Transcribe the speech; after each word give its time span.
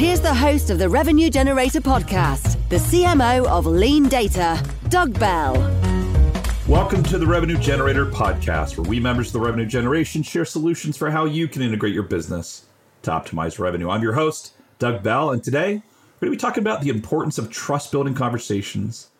Here's 0.00 0.22
the 0.22 0.32
host 0.32 0.70
of 0.70 0.78
the 0.78 0.88
Revenue 0.88 1.28
Generator 1.28 1.82
podcast, 1.82 2.56
the 2.70 2.76
CMO 2.76 3.44
of 3.44 3.66
Lean 3.66 4.08
Data, 4.08 4.58
Doug 4.88 5.18
Bell. 5.20 5.52
Welcome 6.66 7.02
to 7.02 7.18
the 7.18 7.26
Revenue 7.26 7.58
Generator 7.58 8.06
podcast, 8.06 8.78
where 8.78 8.88
we 8.88 8.98
members 8.98 9.26
of 9.26 9.34
the 9.34 9.40
Revenue 9.40 9.66
Generation 9.66 10.22
share 10.22 10.46
solutions 10.46 10.96
for 10.96 11.10
how 11.10 11.26
you 11.26 11.46
can 11.48 11.60
integrate 11.60 11.92
your 11.92 12.04
business 12.04 12.64
to 13.02 13.10
optimize 13.10 13.58
revenue. 13.58 13.90
I'm 13.90 14.00
your 14.00 14.14
host, 14.14 14.54
Doug 14.78 15.02
Bell, 15.02 15.32
and 15.32 15.44
today 15.44 15.82
we're 16.18 16.28
going 16.28 16.32
to 16.32 16.36
be 16.36 16.36
talking 16.38 16.62
about 16.62 16.80
the 16.80 16.88
importance 16.88 17.36
of 17.36 17.50
trust 17.50 17.92
building 17.92 18.14
conversations 18.14 19.10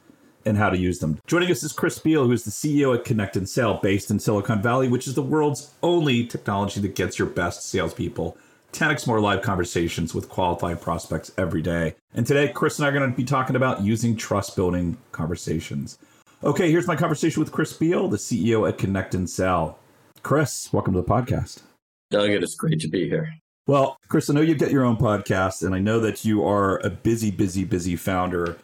and 0.47 0.57
how 0.57 0.71
to 0.71 0.79
use 0.79 0.99
them. 1.01 1.21
Joining 1.27 1.51
us 1.51 1.63
is 1.63 1.75
Chris 1.75 1.99
Beall, 1.99 2.25
who 2.25 2.33
is 2.33 2.45
the 2.45 2.51
CEO 2.51 2.97
at 2.97 3.05
Connect 3.05 3.37
and 3.37 3.47
Sell, 3.47 3.75
based 3.75 4.11
in 4.11 4.19
Silicon 4.19 4.63
Valley, 4.63 4.89
which 4.89 5.07
is 5.07 5.15
the 5.15 5.21
world's 5.21 5.75
only 5.83 6.27
technology 6.27 6.81
that 6.81 6.95
gets 6.95 7.19
your 7.19 7.29
best 7.29 7.69
salespeople 7.69 8.39
10x 8.73 9.07
more 9.07 9.21
live 9.21 9.43
conversations 9.43 10.15
with 10.15 10.29
qualified 10.29 10.81
prospects 10.81 11.33
every 11.37 11.63
day. 11.63 11.97
And 12.15 12.27
today, 12.27 12.49
Chris 12.49 12.79
and 12.79 12.87
I 12.87 12.89
are 12.89 12.93
going 12.93 13.11
to 13.11 13.17
be 13.17 13.25
talking 13.25 13.57
about 13.57 13.83
using 13.83 14.17
trust 14.17 14.55
building 14.55 14.97
conversations. 15.13 15.99
Okay, 16.43 16.71
here's 16.71 16.87
my 16.87 16.97
conversation 16.97 17.41
with 17.41 17.53
Chris 17.53 17.73
Beall, 17.73 18.09
the 18.09 18.17
CEO 18.17 18.69
at 18.69 18.79
Connect 18.79 19.15
and 19.15 19.29
Sell. 19.29 19.79
Chris, 20.23 20.73
welcome 20.73 20.95
to 20.95 21.03
the 21.03 21.07
podcast. 21.07 21.63
Doug, 22.11 22.31
it 22.31 22.43
is 22.43 22.55
great 22.55 22.81
to 22.81 22.89
be 22.89 23.09
here. 23.09 23.33
Well, 23.67 23.99
Chris, 24.09 24.31
I 24.31 24.35
know 24.35 24.41
you've 24.41 24.59
got 24.59 24.71
your 24.71 24.85
own 24.85 24.97
podcast, 24.97 25.63
and 25.65 25.75
I 25.75 25.79
know 25.81 26.01
that 26.01 26.25
you 26.25 26.45
are 26.45 26.79
a 26.79 26.91
busy, 26.91 27.31
busy, 27.31 27.65
busy 27.65 27.97
founder. 27.97 28.57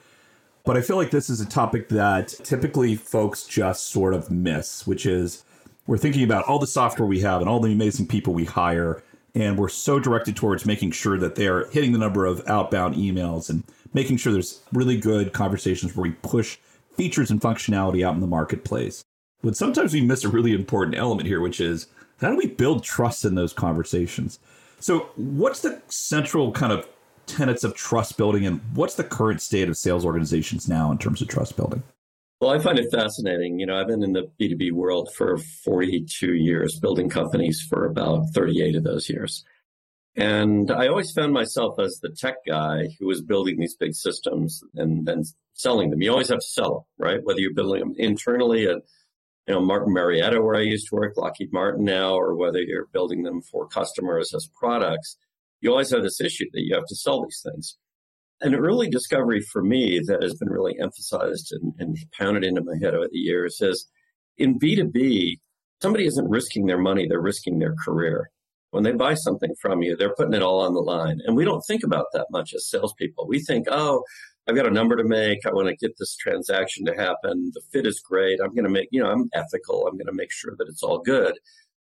But 0.65 0.77
I 0.77 0.81
feel 0.81 0.97
like 0.97 1.11
this 1.11 1.31
is 1.31 1.41
a 1.41 1.47
topic 1.47 1.89
that 1.91 2.29
typically 2.43 2.97
folks 2.97 3.45
just 3.45 3.87
sort 3.89 4.15
of 4.15 4.31
miss, 4.31 4.87
which 4.87 5.07
is 5.07 5.45
we're 5.87 5.99
thinking 5.99 6.25
about 6.25 6.45
all 6.47 6.59
the 6.59 6.67
software 6.67 7.07
we 7.07 7.21
have 7.21 7.41
and 7.41 7.49
all 7.49 7.61
the 7.61 7.73
amazing 7.73 8.09
people 8.09 8.35
we 8.35 8.45
hire 8.45 9.03
and 9.37 9.59
we're 9.59 9.69
so 9.69 10.01
directed 10.01 10.35
towards 10.35 10.65
making 10.65 10.91
sure 10.91 11.19
that 11.19 11.35
they're 11.35 11.67
hitting 11.69 11.93
the 11.93 11.99
number 11.99 12.25
of 12.25 12.43
outbound 12.49 12.95
emails 12.95 13.51
and 13.51 13.65
making 13.93 14.17
sure 14.17 14.33
there's 14.33 14.63
really 14.73 14.97
good 14.97 15.35
conversations 15.35 15.95
where 15.95 16.05
we 16.05 16.13
push 16.23 16.57
features 16.97 17.31
and 17.31 17.43
functionality 17.43 18.03
out 18.03 18.15
in 18.15 18.23
the 18.23 18.27
marketplace. 18.27 19.05
But 19.43 19.55
sometimes 19.55 19.93
we 19.93 20.01
miss 20.01 20.25
a 20.25 20.31
really 20.31 20.55
important 20.55 20.97
element 20.97 21.29
here, 21.29 21.43
which 21.43 21.61
is 21.61 21.87
how 22.23 22.31
do 22.31 22.37
we 22.37 22.47
build 22.47 22.83
trust 22.83 23.27
in 23.27 23.35
those 23.35 23.53
conversations? 23.53 24.39
So, 24.81 25.11
what's 25.17 25.61
the 25.61 25.83
central 25.89 26.51
kind 26.53 26.73
of 26.73 26.89
tenets 27.27 27.63
of 27.63 27.75
trust 27.75 28.17
building, 28.17 28.47
and 28.47 28.61
what's 28.75 28.95
the 28.95 29.05
current 29.05 29.43
state 29.43 29.69
of 29.69 29.77
sales 29.77 30.07
organizations 30.07 30.67
now 30.67 30.91
in 30.91 30.97
terms 30.97 31.21
of 31.21 31.29
trust 31.29 31.57
building? 31.57 31.83
Well, 32.41 32.51
I 32.51 32.59
find 32.59 32.79
it 32.79 32.93
fascinating. 32.93 33.59
You 33.59 33.67
know, 33.67 33.81
I've 33.81 33.87
been 33.87 34.03
in 34.03 34.13
the 34.13 34.31
B2B 34.39 34.73
world 34.73 35.09
for 35.15 35.39
42 35.39 36.35
years, 36.35 36.79
building 36.79 37.09
companies 37.09 37.65
for 37.67 37.87
about 37.87 38.27
38 38.35 38.77
of 38.77 38.85
those 38.85 39.09
years. 39.09 39.43
And 40.17 40.71
I 40.71 40.89
always 40.89 41.13
found 41.13 41.33
myself 41.33 41.79
as 41.79 41.99
the 42.01 42.11
tech 42.11 42.37
guy 42.47 42.89
who 42.99 43.07
was 43.07 43.23
building 43.23 43.59
these 43.59 43.77
big 43.77 43.95
systems 43.95 44.63
and 44.75 45.07
then 45.07 45.25
selling 45.55 45.89
them. 45.89 46.03
You 46.03 46.11
always 46.11 46.29
have 46.29 46.41
to 46.41 46.47
sell 46.47 46.87
them, 46.99 47.07
right? 47.07 47.21
Whether 47.25 47.41
you're 47.41 47.55
building 47.55 47.81
them 47.81 47.95
internally 47.97 48.67
at, 48.67 48.83
you 49.47 49.55
know, 49.55 49.61
Martin 49.61 49.95
Marietta, 49.95 50.43
where 50.43 50.57
I 50.57 50.63
used 50.63 50.89
to 50.89 50.97
work, 50.97 51.17
Lockheed 51.17 51.53
Martin 51.55 51.85
now, 51.85 52.15
or 52.15 52.35
whether 52.35 52.61
you're 52.61 52.89
building 52.93 53.23
them 53.23 53.41
for 53.41 53.67
customers 53.67 54.35
as 54.35 54.49
products, 54.59 55.17
you 55.63 55.71
always 55.71 55.91
have 55.91 56.03
this 56.03 56.21
issue 56.21 56.47
that 56.53 56.63
you 56.63 56.75
have 56.75 56.87
to 56.87 56.97
sell 56.97 57.23
these 57.23 57.43
things 57.43 57.79
an 58.41 58.55
early 58.55 58.89
discovery 58.89 59.41
for 59.53 59.63
me 59.63 60.01
that 60.07 60.23
has 60.23 60.35
been 60.35 60.51
really 60.51 60.79
emphasized 60.79 61.53
and, 61.53 61.73
and 61.79 61.97
pounded 62.19 62.45
into 62.45 62.63
my 62.63 62.75
head 62.81 62.95
over 62.95 63.09
the 63.11 63.19
years 63.19 63.61
is 63.61 63.89
in 64.39 64.59
B2B, 64.59 65.39
somebody 65.81 66.07
isn't 66.07 66.29
risking 66.29 66.67
their 66.67 66.79
money, 66.79 67.07
they're 67.07 67.21
risking 67.21 67.59
their 67.59 67.75
career. 67.85 68.31
When 68.71 68.83
they 68.83 68.93
buy 68.93 69.15
something 69.15 69.55
from 69.61 69.83
you, 69.83 69.97
they're 69.97 70.15
putting 70.15 70.35
it 70.35 70.43
all 70.43 70.61
on 70.61 70.75
the 70.75 70.81
line. 70.81 71.21
And 71.25 71.35
we 71.35 71.45
don't 71.45 71.63
think 71.63 71.83
about 71.83 72.07
that 72.13 72.27
much 72.31 72.53
as 72.55 72.69
salespeople. 72.69 73.27
We 73.27 73.41
think, 73.41 73.67
oh, 73.71 74.03
I've 74.47 74.55
got 74.55 74.67
a 74.67 74.71
number 74.71 74.97
to 74.97 75.05
make. 75.05 75.47
I 75.47 75.53
want 75.53 75.69
to 75.69 75.77
get 75.77 75.97
this 75.99 76.15
transaction 76.17 76.85
to 76.87 76.95
happen. 76.95 77.51
The 77.55 77.63
fit 77.73 77.87
is 77.87 78.01
great. 78.01 78.39
I'm 78.41 78.55
going 78.55 78.65
to 78.65 78.71
make, 78.71 78.89
you 78.93 79.03
know, 79.03 79.11
I'm 79.11 79.31
ethical. 79.33 79.87
I'm 79.87 79.97
going 79.97 80.07
to 80.07 80.13
make 80.13 80.31
sure 80.31 80.55
that 80.59 80.69
it's 80.69 80.83
all 80.83 80.99
good. 80.99 81.35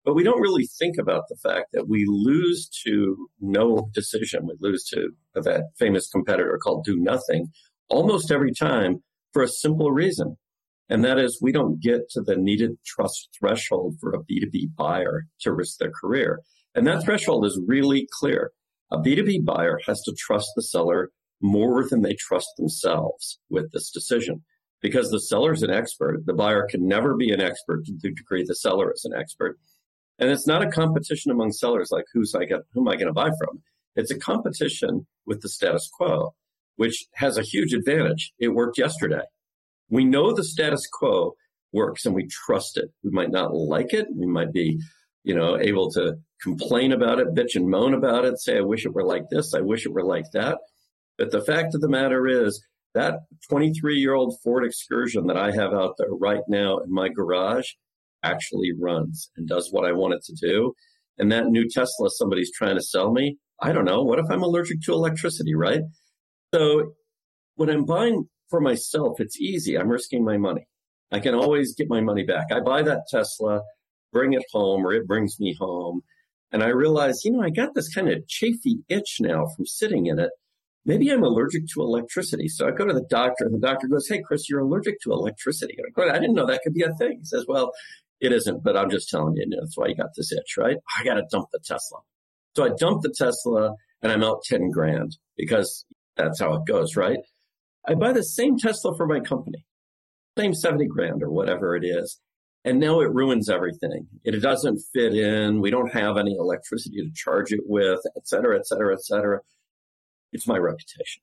But 0.06 0.14
we 0.14 0.22
don't 0.22 0.40
really 0.40 0.68
think 0.78 0.98
about 0.98 1.24
the 1.28 1.36
fact 1.42 1.66
that 1.72 1.88
we 1.88 2.04
lose 2.06 2.70
to 2.86 3.28
no 3.40 3.90
decision. 3.92 4.46
We 4.46 4.54
lose 4.60 4.84
to 4.94 5.08
that 5.34 5.64
famous 5.80 6.08
competitor 6.08 6.58
called 6.62 6.84
do 6.84 6.96
nothing 6.96 7.48
almost 7.88 8.30
every 8.30 8.52
time 8.54 9.02
for 9.32 9.42
a 9.42 9.48
simple 9.48 9.90
reason. 9.90 10.36
And 10.88 11.04
that 11.04 11.18
is 11.18 11.40
we 11.42 11.50
don't 11.50 11.82
get 11.82 12.08
to 12.10 12.20
the 12.20 12.36
needed 12.36 12.76
trust 12.86 13.30
threshold 13.36 13.96
for 14.00 14.14
a 14.14 14.20
B2B 14.20 14.76
buyer 14.76 15.26
to 15.40 15.52
risk 15.52 15.78
their 15.78 15.90
career. 15.90 16.38
And 16.76 16.86
that 16.86 17.02
threshold 17.02 17.44
is 17.44 17.60
really 17.66 18.06
clear. 18.20 18.52
A 18.92 18.98
B2B 18.98 19.44
buyer 19.44 19.80
has 19.86 20.00
to 20.02 20.14
trust 20.16 20.50
the 20.54 20.62
seller 20.62 21.10
more 21.42 21.84
than 21.88 22.02
they 22.02 22.14
trust 22.14 22.50
themselves 22.56 23.40
with 23.50 23.72
this 23.72 23.90
decision. 23.90 24.44
Because 24.80 25.10
the 25.10 25.18
seller 25.18 25.52
is 25.52 25.64
an 25.64 25.72
expert, 25.72 26.20
the 26.26 26.34
buyer 26.34 26.68
can 26.70 26.86
never 26.86 27.16
be 27.16 27.32
an 27.32 27.40
expert 27.40 27.84
to 27.86 27.92
the 28.00 28.12
degree 28.12 28.44
the 28.46 28.54
seller 28.54 28.92
is 28.92 29.04
an 29.04 29.18
expert. 29.18 29.58
And 30.18 30.30
it's 30.30 30.46
not 30.46 30.62
a 30.62 30.70
competition 30.70 31.30
among 31.30 31.52
sellers 31.52 31.90
like 31.90 32.04
who's 32.12 32.34
I 32.34 32.44
get 32.44 32.60
whom 32.72 32.88
am 32.88 32.92
I 32.92 32.96
going 32.96 33.06
to 33.06 33.12
buy 33.12 33.30
from? 33.38 33.62
It's 33.96 34.10
a 34.10 34.18
competition 34.18 35.06
with 35.26 35.40
the 35.42 35.48
status 35.48 35.88
quo, 35.92 36.34
which 36.76 37.06
has 37.14 37.36
a 37.36 37.42
huge 37.42 37.72
advantage. 37.72 38.32
It 38.38 38.48
worked 38.48 38.78
yesterday. 38.78 39.22
We 39.88 40.04
know 40.04 40.32
the 40.32 40.44
status 40.44 40.86
quo 40.92 41.34
works 41.72 42.06
and 42.06 42.14
we 42.14 42.26
trust 42.26 42.76
it. 42.76 42.90
We 43.02 43.10
might 43.10 43.30
not 43.30 43.54
like 43.54 43.92
it. 43.92 44.06
We 44.14 44.26
might 44.26 44.52
be, 44.52 44.78
you 45.24 45.34
know, 45.34 45.58
able 45.58 45.90
to 45.92 46.16
complain 46.42 46.92
about 46.92 47.18
it, 47.18 47.34
bitch 47.34 47.54
and 47.54 47.68
moan 47.68 47.94
about 47.94 48.24
it, 48.24 48.38
say, 48.38 48.58
I 48.58 48.62
wish 48.62 48.84
it 48.84 48.94
were 48.94 49.04
like 49.04 49.28
this. 49.30 49.54
I 49.54 49.60
wish 49.60 49.86
it 49.86 49.92
were 49.92 50.04
like 50.04 50.30
that. 50.32 50.58
But 51.18 51.30
the 51.30 51.42
fact 51.42 51.74
of 51.74 51.80
the 51.80 51.88
matter 51.88 52.26
is 52.26 52.62
that 52.94 53.20
23 53.48 53.96
year 53.96 54.14
old 54.14 54.38
Ford 54.42 54.64
excursion 54.64 55.26
that 55.26 55.36
I 55.36 55.50
have 55.52 55.72
out 55.72 55.94
there 55.98 56.10
right 56.10 56.42
now 56.48 56.78
in 56.78 56.92
my 56.92 57.08
garage 57.08 57.70
actually 58.30 58.72
runs 58.78 59.30
and 59.36 59.48
does 59.48 59.68
what 59.70 59.84
I 59.84 59.92
want 59.92 60.14
it 60.14 60.22
to 60.24 60.34
do. 60.34 60.72
And 61.18 61.32
that 61.32 61.46
new 61.46 61.68
Tesla 61.68 62.10
somebody's 62.10 62.50
trying 62.52 62.76
to 62.76 62.82
sell 62.82 63.12
me, 63.12 63.38
I 63.60 63.72
don't 63.72 63.84
know. 63.84 64.02
What 64.02 64.18
if 64.18 64.26
I'm 64.30 64.42
allergic 64.42 64.82
to 64.82 64.92
electricity, 64.92 65.54
right? 65.54 65.80
So 66.54 66.92
when 67.54 67.70
I'm 67.70 67.84
buying 67.84 68.28
for 68.50 68.60
myself, 68.60 69.18
it's 69.18 69.40
easy. 69.40 69.76
I'm 69.78 69.88
risking 69.88 70.24
my 70.24 70.36
money. 70.36 70.66
I 71.12 71.20
can 71.20 71.34
always 71.34 71.74
get 71.74 71.88
my 71.88 72.00
money 72.00 72.24
back. 72.24 72.46
I 72.52 72.60
buy 72.60 72.82
that 72.82 73.02
Tesla, 73.10 73.62
bring 74.12 74.32
it 74.32 74.44
home, 74.52 74.84
or 74.84 74.92
it 74.92 75.06
brings 75.06 75.38
me 75.38 75.56
home. 75.58 76.02
And 76.52 76.62
I 76.62 76.68
realize, 76.68 77.24
you 77.24 77.32
know, 77.32 77.42
I 77.42 77.50
got 77.50 77.74
this 77.74 77.92
kind 77.92 78.08
of 78.08 78.26
chafy 78.28 78.78
itch 78.88 79.16
now 79.20 79.46
from 79.56 79.66
sitting 79.66 80.06
in 80.06 80.18
it. 80.18 80.30
Maybe 80.84 81.10
I'm 81.10 81.24
allergic 81.24 81.62
to 81.74 81.80
electricity. 81.80 82.48
So 82.48 82.68
I 82.68 82.70
go 82.70 82.86
to 82.86 82.92
the 82.92 83.06
doctor, 83.10 83.44
and 83.44 83.54
the 83.54 83.66
doctor 83.66 83.88
goes, 83.88 84.06
Hey, 84.08 84.22
Chris, 84.24 84.48
you're 84.48 84.60
allergic 84.60 85.00
to 85.02 85.12
electricity. 85.12 85.74
And 85.76 85.86
I 85.86 85.90
go, 85.90 86.08
I 86.08 86.20
didn't 86.20 86.34
know 86.34 86.46
that 86.46 86.60
could 86.62 86.74
be 86.74 86.82
a 86.82 86.94
thing. 86.94 87.18
He 87.18 87.24
says, 87.24 87.44
Well, 87.48 87.72
it 88.20 88.32
isn't, 88.32 88.62
but 88.62 88.76
I'm 88.76 88.90
just 88.90 89.08
telling 89.08 89.36
you, 89.36 89.42
you 89.42 89.50
know, 89.50 89.58
that's 89.60 89.76
why 89.76 89.88
you 89.88 89.96
got 89.96 90.14
this 90.16 90.32
itch, 90.32 90.56
right? 90.56 90.76
I 90.98 91.04
got 91.04 91.14
to 91.14 91.24
dump 91.30 91.48
the 91.52 91.60
Tesla. 91.64 91.98
So 92.54 92.64
I 92.64 92.70
dump 92.78 93.02
the 93.02 93.14
Tesla 93.16 93.74
and 94.02 94.10
I'm 94.10 94.24
out 94.24 94.42
10 94.44 94.70
grand 94.70 95.16
because 95.36 95.84
that's 96.16 96.40
how 96.40 96.54
it 96.54 96.66
goes, 96.66 96.96
right? 96.96 97.18
I 97.86 97.94
buy 97.94 98.12
the 98.12 98.22
same 98.22 98.58
Tesla 98.58 98.96
for 98.96 99.06
my 99.06 99.20
company, 99.20 99.64
same 100.38 100.54
70 100.54 100.86
grand 100.86 101.22
or 101.22 101.30
whatever 101.30 101.76
it 101.76 101.84
is. 101.84 102.20
And 102.64 102.80
now 102.80 103.00
it 103.00 103.12
ruins 103.12 103.48
everything. 103.48 104.08
It 104.24 104.42
doesn't 104.42 104.80
fit 104.92 105.14
in. 105.14 105.60
We 105.60 105.70
don't 105.70 105.92
have 105.92 106.16
any 106.16 106.34
electricity 106.34 106.96
to 106.96 107.10
charge 107.14 107.52
it 107.52 107.60
with, 107.64 108.00
et 108.16 108.26
cetera, 108.26 108.58
et 108.58 108.66
cetera, 108.66 108.94
et 108.94 109.04
cetera. 109.04 109.40
It's 110.32 110.48
my 110.48 110.58
reputation. 110.58 111.22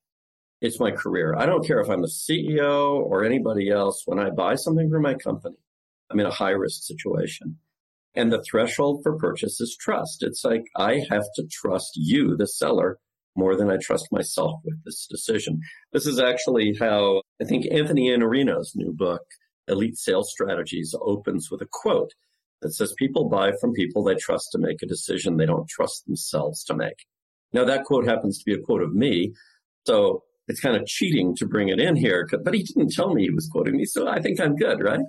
It's 0.62 0.80
my 0.80 0.92
career. 0.92 1.36
I 1.38 1.46
don't 1.46 1.68
care 1.68 1.82
if 1.82 1.90
I'm 1.90 2.02
the 2.02 2.08
CEO 2.08 2.96
or 2.96 3.26
anybody 3.26 3.70
else. 3.70 4.04
When 4.06 4.20
I 4.20 4.30
buy 4.30 4.56
something 4.56 4.90
for 4.90 5.02
my 5.02 5.16
company, 5.16 5.58
I'm 6.12 6.20
in 6.20 6.26
a 6.26 6.32
high 6.32 6.52
risk 6.52 6.84
situation. 6.84 7.58
And 8.16 8.32
the 8.32 8.44
threshold 8.50 9.02
for 9.04 9.18
purchase 9.18 9.60
is 9.60 9.76
trust. 9.80 10.22
It's 10.22 10.44
like, 10.46 10.66
I 10.78 11.02
have 11.10 11.26
to 11.36 11.48
trust 11.50 11.92
you, 11.96 12.36
the 12.38 12.48
seller, 12.48 13.00
more 13.36 13.56
than 13.56 13.72
I 13.72 13.78
trust 13.82 14.08
myself 14.12 14.60
with 14.64 14.84
this 14.84 15.08
decision. 15.10 15.60
This 15.92 16.06
is 16.06 16.20
actually 16.20 16.76
how 16.80 17.24
I 17.42 17.46
think 17.46 17.66
Anthony 17.72 18.10
Iannarino's 18.10 18.74
new 18.76 18.94
book, 18.94 19.24
Elite 19.68 19.98
Sales 19.98 20.30
Strategies, 20.32 20.94
opens 21.02 21.50
with 21.50 21.62
a 21.62 21.68
quote 21.72 22.12
that 22.62 22.74
says, 22.74 22.94
People 22.98 23.30
buy 23.30 23.52
from 23.60 23.74
people 23.74 24.04
they 24.04 24.16
trust 24.16 24.50
to 24.52 24.60
make 24.60 24.84
a 24.84 24.88
decision 24.88 25.38
they 25.38 25.48
don't 25.48 25.68
trust 25.68 26.06
themselves 26.06 26.64
to 26.66 26.76
make. 26.76 27.06
Now, 27.52 27.66
that 27.66 27.86
quote 27.86 28.08
happens 28.08 28.38
to 28.40 28.46
be 28.46 28.54
a 28.54 28.64
quote 28.64 28.84
of 28.84 28.94
me. 28.94 29.34
So 29.86 30.24
it's 30.48 30.60
kind 30.60 30.76
of 30.76 30.86
cheating 30.86 31.36
to 31.38 31.48
bring 31.48 31.70
it 31.70 31.80
in 31.80 31.96
here, 31.96 32.28
but 32.44 32.54
he 32.54 32.64
didn't 32.64 32.94
tell 32.94 33.14
me 33.14 33.24
he 33.24 33.30
was 33.30 33.50
quoting 33.52 33.78
me. 33.78 33.86
So 33.86 34.08
I 34.08 34.22
think 34.22 34.40
I'm 34.40 34.56
good, 34.56 34.82
right? 34.82 35.00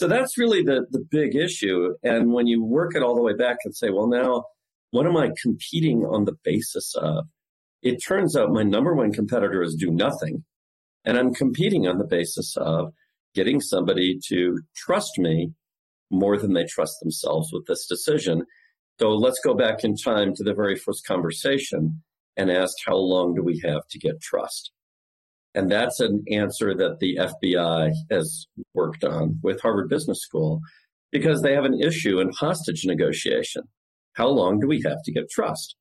So 0.00 0.08
that's 0.08 0.38
really 0.38 0.62
the, 0.62 0.86
the 0.90 1.04
big 1.10 1.36
issue. 1.36 1.94
And 2.02 2.32
when 2.32 2.46
you 2.46 2.64
work 2.64 2.96
it 2.96 3.02
all 3.02 3.14
the 3.14 3.20
way 3.20 3.34
back 3.34 3.58
and 3.66 3.76
say, 3.76 3.90
well, 3.90 4.06
now 4.06 4.44
what 4.92 5.04
am 5.04 5.14
I 5.14 5.28
competing 5.42 6.06
on 6.06 6.24
the 6.24 6.36
basis 6.42 6.94
of? 6.96 7.26
It 7.82 8.02
turns 8.02 8.34
out 8.34 8.48
my 8.48 8.62
number 8.62 8.94
one 8.94 9.12
competitor 9.12 9.62
is 9.62 9.74
do 9.74 9.90
nothing. 9.90 10.42
And 11.04 11.18
I'm 11.18 11.34
competing 11.34 11.86
on 11.86 11.98
the 11.98 12.06
basis 12.06 12.56
of 12.56 12.94
getting 13.34 13.60
somebody 13.60 14.18
to 14.28 14.62
trust 14.74 15.18
me 15.18 15.52
more 16.10 16.38
than 16.38 16.54
they 16.54 16.64
trust 16.64 16.94
themselves 17.02 17.50
with 17.52 17.66
this 17.66 17.86
decision. 17.86 18.46
So 19.00 19.10
let's 19.10 19.40
go 19.44 19.52
back 19.52 19.84
in 19.84 19.96
time 19.96 20.34
to 20.34 20.42
the 20.42 20.54
very 20.54 20.76
first 20.76 21.06
conversation 21.06 22.02
and 22.38 22.50
ask 22.50 22.72
how 22.86 22.96
long 22.96 23.34
do 23.34 23.42
we 23.42 23.60
have 23.66 23.82
to 23.90 23.98
get 23.98 24.22
trust? 24.22 24.72
And 25.54 25.70
that's 25.70 25.98
an 26.00 26.24
answer 26.30 26.74
that 26.74 26.98
the 27.00 27.16
FBI 27.16 27.92
has 28.10 28.46
worked 28.74 29.02
on 29.02 29.40
with 29.42 29.60
Harvard 29.60 29.88
Business 29.88 30.20
School 30.20 30.60
because 31.10 31.42
they 31.42 31.54
have 31.54 31.64
an 31.64 31.80
issue 31.80 32.20
in 32.20 32.30
hostage 32.30 32.84
negotiation. 32.84 33.62
How 34.14 34.28
long 34.28 34.60
do 34.60 34.68
we 34.68 34.82
have 34.82 35.02
to 35.04 35.12
get 35.12 35.30
trust? 35.30 35.74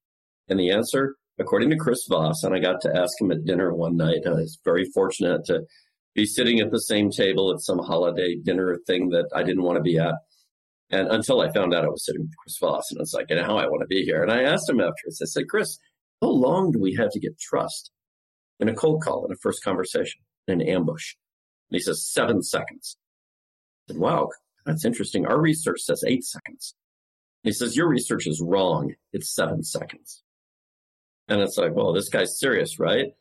And 0.47 0.59
the 0.59 0.71
answer, 0.71 1.15
according 1.39 1.69
to 1.69 1.77
Chris 1.77 2.05
Voss, 2.09 2.43
and 2.43 2.55
I 2.55 2.59
got 2.59 2.81
to 2.81 2.97
ask 2.97 3.21
him 3.21 3.31
at 3.31 3.45
dinner 3.45 3.73
one 3.73 3.95
night, 3.95 4.25
I 4.25 4.31
was 4.31 4.57
very 4.65 4.85
fortunate 4.93 5.45
to 5.45 5.61
be 6.15 6.25
sitting 6.25 6.59
at 6.59 6.71
the 6.71 6.81
same 6.81 7.11
table 7.11 7.53
at 7.53 7.61
some 7.61 7.79
holiday 7.79 8.35
dinner 8.43 8.79
thing 8.87 9.09
that 9.09 9.29
I 9.35 9.43
didn't 9.43 9.63
want 9.63 9.77
to 9.77 9.83
be 9.83 9.99
at. 9.99 10.15
And 10.89 11.07
until 11.09 11.41
I 11.41 11.51
found 11.51 11.75
out 11.75 11.85
I 11.85 11.89
was 11.89 12.03
sitting 12.03 12.21
with 12.21 12.35
Chris 12.41 12.57
Voss, 12.59 12.89
and 12.89 12.99
I 12.99 13.03
was 13.03 13.13
like, 13.13 13.27
you 13.29 13.35
know, 13.35 13.43
how 13.43 13.57
I 13.57 13.67
want 13.67 13.81
to 13.81 13.87
be 13.87 14.03
here. 14.03 14.23
And 14.23 14.31
I 14.31 14.41
asked 14.43 14.67
him 14.67 14.79
afterwards, 14.79 15.21
I 15.21 15.25
said, 15.25 15.47
Chris, 15.47 15.77
how 16.21 16.29
long 16.29 16.71
do 16.71 16.79
we 16.79 16.95
have 16.95 17.11
to 17.11 17.19
get 17.19 17.39
trust 17.39 17.91
in 18.59 18.69
a 18.69 18.75
cold 18.75 19.03
call, 19.03 19.25
in 19.25 19.31
a 19.31 19.35
first 19.35 19.63
conversation, 19.63 20.21
in 20.47 20.61
an 20.61 20.67
ambush? 20.67 21.15
And 21.69 21.77
he 21.77 21.83
says, 21.83 22.07
seven 22.07 22.41
seconds. 22.41 22.97
I 23.87 23.93
said, 23.93 24.01
wow, 24.01 24.29
that's 24.65 24.85
interesting. 24.85 25.25
Our 25.25 25.39
research 25.39 25.81
says 25.81 26.03
eight 26.05 26.23
seconds. 26.23 26.75
He 27.43 27.51
says, 27.51 27.77
your 27.77 27.87
research 27.87 28.27
is 28.27 28.41
wrong. 28.41 28.93
It's 29.13 29.33
seven 29.33 29.63
seconds. 29.63 30.23
And 31.27 31.41
it's 31.41 31.57
like, 31.57 31.73
well, 31.73 31.93
this 31.93 32.09
guy's 32.09 32.39
serious, 32.39 32.79
right? 32.79 33.13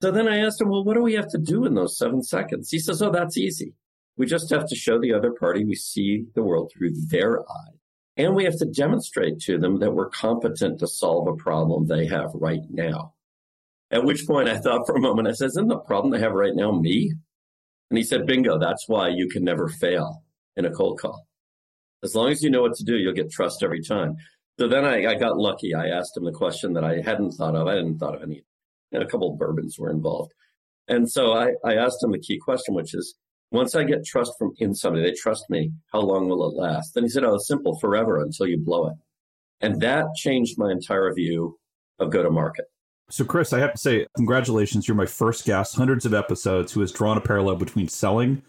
So 0.00 0.10
then 0.10 0.26
I 0.26 0.38
asked 0.38 0.60
him, 0.60 0.68
well, 0.68 0.82
what 0.82 0.94
do 0.94 1.02
we 1.02 1.14
have 1.14 1.28
to 1.28 1.38
do 1.38 1.64
in 1.64 1.74
those 1.74 1.96
seven 1.96 2.22
seconds? 2.22 2.70
He 2.70 2.78
says, 2.80 3.00
oh, 3.02 3.12
that's 3.12 3.36
easy. 3.36 3.74
We 4.16 4.26
just 4.26 4.50
have 4.50 4.66
to 4.68 4.74
show 4.74 4.98
the 4.98 5.12
other 5.12 5.30
party 5.30 5.64
we 5.64 5.74
see 5.74 6.24
the 6.34 6.42
world 6.42 6.72
through 6.72 6.92
their 7.08 7.40
eyes. 7.40 7.78
And 8.16 8.34
we 8.34 8.44
have 8.44 8.58
to 8.58 8.66
demonstrate 8.66 9.38
to 9.42 9.58
them 9.58 9.78
that 9.78 9.92
we're 9.92 10.10
competent 10.10 10.80
to 10.80 10.86
solve 10.86 11.28
a 11.28 11.36
problem 11.36 11.86
they 11.86 12.06
have 12.06 12.30
right 12.34 12.62
now. 12.68 13.14
At 13.92 14.04
which 14.04 14.26
point 14.26 14.48
I 14.48 14.56
thought 14.56 14.86
for 14.86 14.96
a 14.96 15.00
moment, 15.00 15.28
I 15.28 15.32
said, 15.32 15.48
Isn't 15.48 15.68
the 15.68 15.78
problem 15.78 16.10
they 16.10 16.20
have 16.20 16.32
right 16.32 16.54
now 16.54 16.72
me? 16.72 17.12
And 17.90 17.98
he 17.98 18.02
said, 18.02 18.26
Bingo, 18.26 18.58
that's 18.58 18.88
why 18.88 19.08
you 19.08 19.28
can 19.28 19.44
never 19.44 19.68
fail 19.68 20.22
in 20.56 20.64
a 20.64 20.72
cold 20.72 20.98
call. 20.98 21.26
As 22.02 22.14
long 22.14 22.30
as 22.30 22.42
you 22.42 22.50
know 22.50 22.62
what 22.62 22.74
to 22.76 22.84
do, 22.84 22.96
you'll 22.96 23.12
get 23.12 23.30
trust 23.30 23.62
every 23.62 23.82
time. 23.82 24.16
So 24.58 24.66
then 24.66 24.86
I, 24.86 25.12
I 25.12 25.14
got 25.14 25.36
lucky. 25.36 25.74
I 25.74 25.88
asked 25.88 26.16
him 26.16 26.24
the 26.24 26.32
question 26.32 26.72
that 26.72 26.84
I 26.84 27.02
hadn't 27.02 27.32
thought 27.32 27.54
of. 27.54 27.68
I 27.68 27.74
hadn't 27.74 27.98
thought 27.98 28.14
of 28.14 28.22
any. 28.22 28.44
And 28.92 29.02
a 29.02 29.06
couple 29.06 29.30
of 29.30 29.38
bourbons 29.38 29.78
were 29.78 29.90
involved. 29.90 30.32
And 30.88 31.10
so 31.10 31.32
I, 31.32 31.52
I 31.64 31.76
asked 31.76 32.02
him 32.02 32.12
the 32.12 32.18
key 32.18 32.38
question, 32.38 32.74
which 32.74 32.94
is, 32.94 33.14
once 33.50 33.74
I 33.74 33.84
get 33.84 34.04
trust 34.06 34.32
from 34.38 34.52
in 34.58 34.74
somebody, 34.74 35.04
they 35.04 35.14
trust 35.14 35.44
me, 35.50 35.72
how 35.92 36.00
long 36.00 36.28
will 36.28 36.48
it 36.48 36.56
last? 36.56 36.94
Then 36.94 37.04
he 37.04 37.10
said, 37.10 37.24
Oh, 37.24 37.34
it's 37.34 37.46
simple, 37.46 37.78
forever 37.78 38.22
until 38.22 38.46
you 38.46 38.58
blow 38.58 38.88
it. 38.88 38.96
And 39.60 39.80
that 39.82 40.06
changed 40.16 40.58
my 40.58 40.72
entire 40.72 41.12
view 41.12 41.58
of 41.98 42.10
go 42.10 42.22
to 42.22 42.30
market. 42.30 42.64
So, 43.10 43.24
Chris, 43.24 43.52
I 43.52 43.58
have 43.58 43.72
to 43.72 43.78
say, 43.78 44.06
congratulations. 44.16 44.88
You're 44.88 44.96
my 44.96 45.06
first 45.06 45.44
guest, 45.44 45.76
hundreds 45.76 46.06
of 46.06 46.14
episodes, 46.14 46.72
who 46.72 46.80
has 46.80 46.92
drawn 46.92 47.18
a 47.18 47.20
parallel 47.20 47.56
between 47.56 47.88
selling 47.88 48.42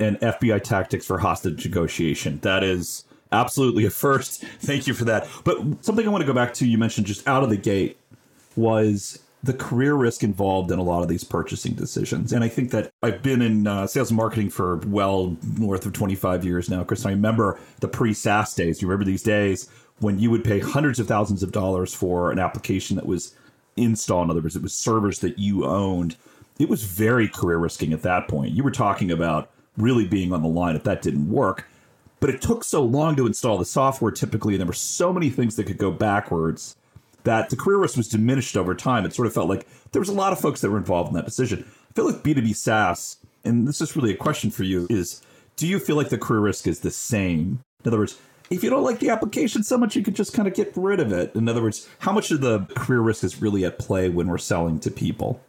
and 0.00 0.18
FBI 0.20 0.62
tactics 0.62 1.04
for 1.06 1.18
hostage 1.18 1.64
negotiation. 1.64 2.38
That 2.40 2.64
is 2.64 3.04
absolutely 3.32 3.84
a 3.84 3.90
first. 3.90 4.42
Thank 4.60 4.86
you 4.86 4.94
for 4.94 5.04
that. 5.04 5.28
But 5.44 5.84
something 5.84 6.06
I 6.06 6.10
want 6.10 6.22
to 6.22 6.26
go 6.26 6.32
back 6.32 6.54
to, 6.54 6.66
you 6.66 6.78
mentioned 6.78 7.06
just 7.06 7.26
out 7.28 7.42
of 7.42 7.50
the 7.50 7.56
gate, 7.56 7.98
was 8.56 9.18
the 9.42 9.54
career 9.54 9.94
risk 9.94 10.24
involved 10.24 10.70
in 10.72 10.78
a 10.78 10.82
lot 10.82 11.02
of 11.02 11.08
these 11.08 11.22
purchasing 11.22 11.74
decisions. 11.74 12.32
And 12.32 12.42
I 12.42 12.48
think 12.48 12.70
that 12.72 12.90
I've 13.02 13.22
been 13.22 13.40
in 13.40 13.66
uh, 13.66 13.86
sales 13.86 14.10
and 14.10 14.16
marketing 14.16 14.50
for 14.50 14.78
well 14.86 15.36
north 15.56 15.86
of 15.86 15.92
25 15.92 16.44
years 16.44 16.68
now, 16.68 16.82
Chris. 16.82 17.06
I 17.06 17.10
remember 17.10 17.58
the 17.80 17.88
pre 17.88 18.12
SaaS 18.12 18.54
days. 18.54 18.82
You 18.82 18.88
remember 18.88 19.04
these 19.04 19.22
days 19.22 19.68
when 20.00 20.18
you 20.18 20.30
would 20.30 20.44
pay 20.44 20.58
hundreds 20.58 20.98
of 20.98 21.06
thousands 21.06 21.42
of 21.42 21.52
dollars 21.52 21.94
for 21.94 22.32
an 22.32 22.38
application 22.38 22.96
that 22.96 23.06
was 23.06 23.36
installed. 23.78 24.26
In 24.26 24.30
other 24.30 24.42
words, 24.42 24.56
it 24.56 24.62
was 24.62 24.74
servers 24.74 25.20
that 25.20 25.38
you 25.38 25.64
owned. 25.64 26.16
It 26.58 26.68
was 26.68 26.82
very 26.82 27.28
career 27.28 27.58
risking 27.58 27.92
at 27.92 28.02
that 28.02 28.28
point. 28.28 28.52
You 28.52 28.64
were 28.64 28.70
talking 28.70 29.10
about 29.10 29.50
really 29.76 30.06
being 30.06 30.32
on 30.32 30.42
the 30.42 30.48
line 30.48 30.76
if 30.76 30.84
that 30.84 31.02
didn't 31.02 31.30
work. 31.30 31.68
But 32.20 32.30
it 32.30 32.42
took 32.42 32.64
so 32.64 32.82
long 32.82 33.14
to 33.16 33.26
install 33.26 33.58
the 33.58 33.64
software 33.64 34.10
typically, 34.10 34.54
and 34.54 34.60
there 34.60 34.66
were 34.66 34.72
so 34.72 35.12
many 35.12 35.30
things 35.30 35.56
that 35.56 35.64
could 35.64 35.78
go 35.78 35.92
backwards 35.92 36.76
that 37.24 37.50
the 37.50 37.56
career 37.56 37.78
risk 37.78 37.96
was 37.96 38.08
diminished 38.08 38.56
over 38.56 38.74
time. 38.74 39.04
It 39.04 39.14
sort 39.14 39.26
of 39.26 39.34
felt 39.34 39.48
like 39.48 39.66
there 39.92 40.00
was 40.00 40.08
a 40.08 40.14
lot 40.14 40.32
of 40.32 40.40
folks 40.40 40.60
that 40.60 40.70
were 40.70 40.78
involved 40.78 41.10
in 41.10 41.14
that 41.14 41.24
decision. 41.24 41.64
I 41.90 41.92
feel 41.94 42.06
like 42.06 42.22
B2B 42.22 42.56
SaaS, 42.56 43.18
and 43.44 43.68
this 43.68 43.80
is 43.80 43.94
really 43.94 44.12
a 44.12 44.16
question 44.16 44.50
for 44.50 44.64
you, 44.64 44.86
is 44.90 45.22
do 45.56 45.66
you 45.66 45.78
feel 45.78 45.96
like 45.96 46.08
the 46.08 46.18
career 46.18 46.40
risk 46.40 46.66
is 46.66 46.80
the 46.80 46.90
same? 46.90 47.60
In 47.84 47.88
other 47.88 47.98
words, 47.98 48.18
if 48.50 48.64
you 48.64 48.70
don't 48.70 48.82
like 48.82 48.98
the 48.98 49.10
application 49.10 49.62
so 49.62 49.78
much, 49.78 49.96
you 49.96 50.02
could 50.02 50.16
just 50.16 50.32
kind 50.32 50.48
of 50.48 50.54
get 50.54 50.72
rid 50.76 51.00
of 51.00 51.12
it. 51.12 51.34
In 51.34 51.48
other 51.48 51.62
words, 51.62 51.88
how 51.98 52.12
much 52.12 52.30
of 52.30 52.40
the 52.40 52.60
career 52.76 53.00
risk 53.00 53.24
is 53.24 53.40
really 53.40 53.64
at 53.64 53.78
play 53.78 54.08
when 54.08 54.28
we're 54.28 54.38
selling 54.38 54.80
to 54.80 54.90
people? 54.90 55.40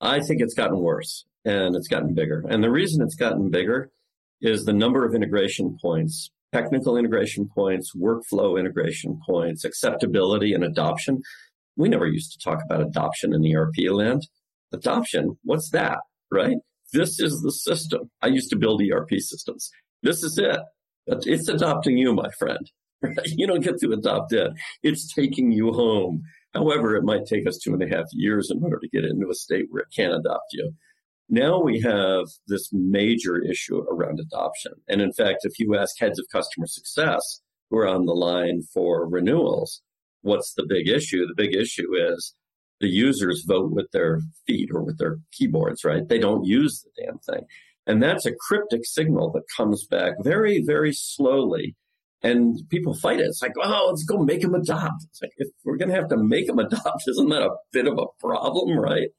I 0.00 0.20
think 0.20 0.40
it's 0.40 0.54
gotten 0.54 0.78
worse 0.78 1.24
and 1.44 1.74
it's 1.74 1.88
gotten 1.88 2.14
bigger. 2.14 2.44
And 2.48 2.62
the 2.62 2.70
reason 2.70 3.02
it's 3.02 3.14
gotten 3.14 3.50
bigger 3.50 3.90
is 4.40 4.64
the 4.64 4.72
number 4.72 5.04
of 5.06 5.14
integration 5.14 5.78
points 5.80 6.30
technical 6.52 6.96
integration 6.96 7.48
points, 7.48 7.94
workflow 7.94 8.58
integration 8.58 9.20
points, 9.26 9.64
acceptability 9.64 10.54
and 10.54 10.64
adoption. 10.64 11.22
We 11.76 11.88
never 11.88 12.06
used 12.06 12.32
to 12.32 12.38
talk 12.38 12.62
about 12.64 12.80
adoption 12.80 13.34
in 13.34 13.54
ERP 13.54 13.90
land. 13.90 14.26
Adoption, 14.72 15.38
what's 15.42 15.70
that, 15.70 15.98
right? 16.30 16.56
This 16.92 17.20
is 17.20 17.42
the 17.42 17.52
system. 17.52 18.10
I 18.22 18.28
used 18.28 18.48
to 18.50 18.56
build 18.56 18.80
ERP 18.80 19.10
systems. 19.18 19.70
This 20.02 20.22
is 20.22 20.38
it. 20.38 20.60
It's 21.06 21.48
adopting 21.48 21.96
you, 21.96 22.14
my 22.14 22.30
friend. 22.38 22.70
You 23.26 23.46
don't 23.46 23.62
get 23.62 23.78
to 23.80 23.92
adopt 23.92 24.32
it. 24.32 24.50
It's 24.82 25.12
taking 25.12 25.52
you 25.52 25.70
home. 25.70 26.22
However, 26.54 26.96
it 26.96 27.04
might 27.04 27.26
take 27.26 27.46
us 27.46 27.58
two 27.58 27.74
and 27.74 27.82
a 27.82 27.94
half 27.94 28.06
years 28.12 28.50
in 28.50 28.62
order 28.62 28.78
to 28.80 28.88
get 28.88 29.04
into 29.04 29.28
a 29.30 29.34
state 29.34 29.66
where 29.68 29.82
it 29.82 29.94
can 29.94 30.10
adopt 30.10 30.46
you. 30.52 30.72
Now 31.28 31.60
we 31.60 31.80
have 31.80 32.24
this 32.48 32.70
major 32.72 33.40
issue 33.42 33.78
around 33.78 34.18
adoption. 34.18 34.72
And 34.88 35.00
in 35.00 35.12
fact, 35.12 35.40
if 35.42 35.58
you 35.58 35.76
ask 35.76 35.98
heads 35.98 36.18
of 36.18 36.26
customer 36.32 36.66
success 36.66 37.42
who 37.68 37.78
are 37.78 37.86
on 37.86 38.06
the 38.06 38.14
line 38.14 38.62
for 38.72 39.06
renewals, 39.08 39.82
what's 40.22 40.54
the 40.54 40.66
big 40.66 40.88
issue? 40.88 41.26
The 41.26 41.34
big 41.36 41.54
issue 41.54 41.94
is 41.94 42.34
the 42.80 42.88
users 42.88 43.44
vote 43.46 43.70
with 43.72 43.90
their 43.92 44.20
feet 44.46 44.70
or 44.72 44.82
with 44.82 44.98
their 44.98 45.18
keyboards, 45.32 45.84
right? 45.84 46.08
They 46.08 46.18
don't 46.18 46.44
use 46.44 46.82
the 46.82 47.04
damn 47.04 47.18
thing. 47.18 47.46
And 47.86 48.02
that's 48.02 48.26
a 48.26 48.34
cryptic 48.34 48.84
signal 48.84 49.30
that 49.32 49.44
comes 49.56 49.86
back 49.86 50.14
very, 50.22 50.62
very 50.62 50.92
slowly. 50.92 51.76
And 52.22 52.58
people 52.70 52.94
fight 52.94 53.20
it. 53.20 53.26
It's 53.26 53.42
like, 53.42 53.52
oh, 53.62 53.86
let's 53.88 54.04
go 54.04 54.18
make 54.18 54.40
them 54.40 54.54
adopt. 54.54 55.04
It's 55.04 55.22
like, 55.22 55.32
if 55.36 55.48
we're 55.64 55.76
going 55.76 55.90
to 55.90 55.94
have 55.94 56.08
to 56.08 56.16
make 56.16 56.46
them 56.46 56.58
adopt, 56.58 57.04
isn't 57.06 57.28
that 57.28 57.42
a 57.42 57.54
bit 57.72 57.86
of 57.86 57.98
a 57.98 58.06
problem, 58.18 58.78
right? 58.78 59.10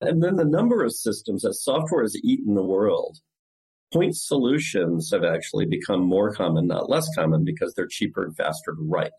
And 0.00 0.22
then 0.22 0.36
the 0.36 0.44
number 0.44 0.84
of 0.84 0.92
systems 0.92 1.42
that 1.42 1.54
software 1.54 2.02
has 2.02 2.16
eaten 2.22 2.54
the 2.54 2.62
world, 2.62 3.18
point 3.92 4.16
solutions 4.16 5.10
have 5.12 5.24
actually 5.24 5.66
become 5.66 6.02
more 6.02 6.32
common, 6.32 6.66
not 6.66 6.90
less 6.90 7.08
common, 7.14 7.44
because 7.44 7.72
they're 7.74 7.88
cheaper 7.88 8.24
and 8.24 8.36
faster 8.36 8.72
to 8.72 8.82
write. 8.82 9.12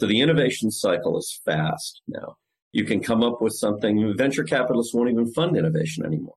So 0.00 0.06
the 0.06 0.20
innovation 0.20 0.70
cycle 0.70 1.18
is 1.18 1.40
fast 1.44 2.00
now. 2.08 2.36
You 2.72 2.84
can 2.84 3.00
come 3.00 3.22
up 3.22 3.40
with 3.40 3.52
something, 3.52 4.14
venture 4.16 4.42
capitalists 4.42 4.92
won't 4.94 5.10
even 5.10 5.32
fund 5.32 5.56
innovation 5.56 6.04
anymore. 6.04 6.34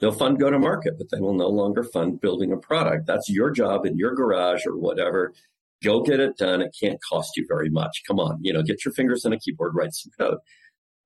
They'll 0.00 0.12
fund 0.12 0.38
go 0.38 0.50
to 0.50 0.58
market, 0.58 0.94
but 0.98 1.10
they 1.10 1.20
will 1.20 1.34
no 1.34 1.48
longer 1.48 1.84
fund 1.84 2.20
building 2.20 2.52
a 2.52 2.56
product. 2.56 3.06
That's 3.06 3.28
your 3.28 3.50
job 3.50 3.86
in 3.86 3.96
your 3.96 4.14
garage 4.14 4.66
or 4.66 4.76
whatever. 4.76 5.32
Go 5.82 6.02
get 6.02 6.20
it 6.20 6.36
done. 6.36 6.62
It 6.62 6.76
can't 6.78 6.98
cost 7.08 7.36
you 7.36 7.44
very 7.48 7.70
much. 7.70 8.02
Come 8.06 8.18
on, 8.18 8.38
you 8.40 8.52
know, 8.52 8.62
get 8.62 8.84
your 8.84 8.92
fingers 8.92 9.24
on 9.24 9.32
a 9.32 9.38
keyboard, 9.38 9.74
write 9.74 9.94
some 9.94 10.12
code. 10.18 10.38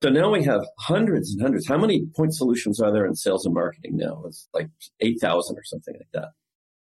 So 0.02 0.10
now 0.10 0.30
we 0.30 0.44
have 0.44 0.64
hundreds 0.78 1.32
and 1.32 1.42
hundreds. 1.42 1.66
How 1.66 1.76
many 1.76 2.06
point 2.16 2.34
solutions 2.34 2.80
are 2.80 2.92
there 2.92 3.04
in 3.04 3.14
sales 3.14 3.44
and 3.44 3.54
marketing 3.54 3.96
now? 3.96 4.22
It's 4.26 4.48
like 4.54 4.68
8,000 5.00 5.56
or 5.56 5.64
something 5.64 5.94
like 5.94 6.08
that. 6.14 6.30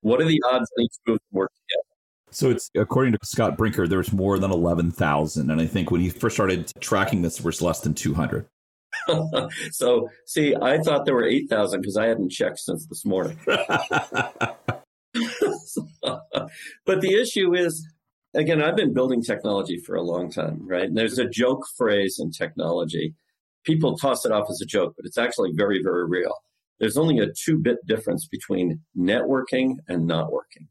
What 0.01 0.21
are 0.21 0.25
the 0.25 0.41
odds 0.51 0.69
that 0.75 0.83
each 0.83 0.93
of 1.07 1.13
them 1.13 1.19
work 1.31 1.51
together? 1.51 1.91
So 2.31 2.50
it's 2.50 2.69
according 2.75 3.13
to 3.13 3.19
Scott 3.24 3.57
Brinker, 3.57 3.88
there's 3.88 4.13
more 4.13 4.39
than 4.39 4.51
eleven 4.51 4.89
thousand, 4.89 5.51
and 5.51 5.60
I 5.60 5.65
think 5.65 5.91
when 5.91 6.00
he 6.00 6.10
first 6.10 6.36
started 6.36 6.71
tracking 6.79 7.21
this, 7.21 7.38
there 7.38 7.45
was 7.45 7.62
less 7.62 7.81
than 7.81 7.93
two 7.93 8.13
hundred. 8.13 8.48
so, 9.72 10.10
see, 10.25 10.55
I 10.55 10.79
thought 10.79 11.05
there 11.05 11.15
were 11.15 11.27
eight 11.27 11.50
thousand 11.50 11.81
because 11.81 11.98
I 11.98 12.08
hadn't 12.08 12.31
checked 12.31 12.60
since 12.60 12.86
this 12.88 13.05
morning. 13.05 13.39
but 16.86 17.01
the 17.01 17.20
issue 17.20 17.53
is, 17.53 17.86
again, 18.34 18.62
I've 18.62 18.75
been 18.75 18.93
building 18.93 19.22
technology 19.22 19.77
for 19.77 19.96
a 19.96 20.01
long 20.01 20.31
time, 20.31 20.67
right? 20.67 20.86
And 20.86 20.98
there's 20.98 21.20
a 21.20 21.27
joke 21.27 21.65
phrase 21.77 22.17
in 22.20 22.31
technology. 22.31 23.15
People 23.65 23.98
toss 23.98 24.25
it 24.25 24.31
off 24.31 24.50
as 24.50 24.62
a 24.62 24.65
joke, 24.65 24.93
but 24.96 25.05
it's 25.05 25.17
actually 25.17 25.51
very, 25.53 25.81
very 25.84 26.08
real. 26.08 26.36
There's 26.79 26.98
only 26.98 27.20
a 27.20 27.27
two 27.31 27.58
bit 27.58 27.77
difference 27.86 28.27
between 28.27 28.81
networking 28.98 29.75
and 29.88 30.08
not 30.08 30.31
working. 30.31 30.67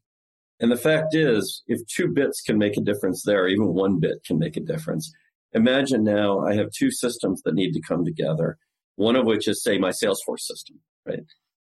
And 0.59 0.71
the 0.71 0.77
fact 0.77 1.15
is, 1.15 1.63
if 1.69 1.87
two 1.87 2.09
bits 2.09 2.43
can 2.43 2.59
make 2.59 2.77
a 2.77 2.83
difference 2.83 3.23
there, 3.23 3.47
even 3.49 3.75
one 3.75 3.99
bit 4.01 4.25
can 4.25 4.39
make 4.39 4.57
a 4.57 4.61
difference. 4.61 5.13
Imagine 5.53 6.05
now 6.05 6.41
I 6.41 6.55
have 6.55 6.71
two 6.71 6.91
systems 6.91 7.43
that 7.43 7.55
need 7.55 7.73
to 7.73 7.81
come 7.81 8.05
together, 8.05 8.59
one 8.97 9.17
of 9.17 9.27
which 9.27 9.49
is, 9.49 9.63
say, 9.63 9.79
my 9.79 9.91
Salesforce 9.91 10.41
system, 10.41 10.81
right? 11.07 11.21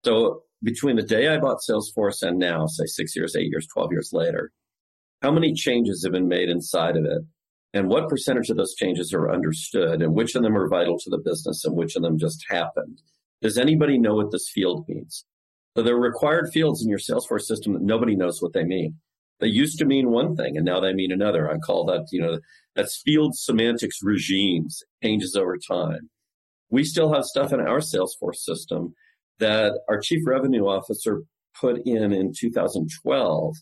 So 0.04 0.42
between 0.62 0.96
the 0.96 1.02
day 1.02 1.28
I 1.28 1.38
bought 1.38 1.58
Salesforce 1.68 2.22
and 2.22 2.38
now, 2.38 2.66
say 2.66 2.84
six 2.86 3.16
years, 3.16 3.34
eight 3.36 3.50
years, 3.50 3.66
12 3.72 3.92
years 3.92 4.10
later, 4.12 4.52
how 5.22 5.30
many 5.30 5.52
changes 5.52 6.02
have 6.04 6.12
been 6.12 6.28
made 6.28 6.48
inside 6.48 6.96
of 6.96 7.04
it? 7.04 7.22
And 7.72 7.88
what 7.88 8.08
percentage 8.08 8.50
of 8.50 8.56
those 8.56 8.74
changes 8.74 9.14
are 9.14 9.30
understood? 9.30 10.02
And 10.02 10.14
which 10.14 10.34
of 10.34 10.42
them 10.42 10.56
are 10.56 10.68
vital 10.68 10.98
to 10.98 11.10
the 11.10 11.18
business 11.24 11.64
and 11.64 11.76
which 11.76 11.94
of 11.94 12.02
them 12.02 12.18
just 12.18 12.44
happened? 12.48 13.00
Does 13.42 13.58
anybody 13.58 13.98
know 13.98 14.14
what 14.14 14.32
this 14.32 14.50
field 14.52 14.86
means? 14.88 15.24
So 15.76 15.82
there 15.82 15.94
are 15.94 16.00
required 16.00 16.50
fields 16.52 16.82
in 16.82 16.88
your 16.88 16.98
Salesforce 16.98 17.42
system 17.42 17.74
that 17.74 17.82
nobody 17.82 18.16
knows 18.16 18.42
what 18.42 18.52
they 18.52 18.64
mean. 18.64 18.96
They 19.40 19.48
used 19.48 19.78
to 19.78 19.86
mean 19.86 20.10
one 20.10 20.36
thing 20.36 20.56
and 20.56 20.64
now 20.64 20.80
they 20.80 20.92
mean 20.92 21.12
another. 21.12 21.50
I 21.50 21.58
call 21.58 21.84
that, 21.86 22.06
you 22.12 22.20
know, 22.20 22.38
that's 22.74 23.00
field 23.04 23.34
semantics 23.36 23.98
regimes, 24.02 24.82
changes 25.02 25.34
over 25.34 25.56
time. 25.56 26.10
We 26.70 26.84
still 26.84 27.12
have 27.12 27.24
stuff 27.24 27.52
in 27.52 27.60
our 27.60 27.78
Salesforce 27.78 28.36
system 28.36 28.94
that 29.38 29.72
our 29.88 29.98
chief 29.98 30.20
revenue 30.26 30.66
officer 30.66 31.22
put 31.58 31.80
in 31.84 32.12
in 32.12 32.32
2012 32.38 33.54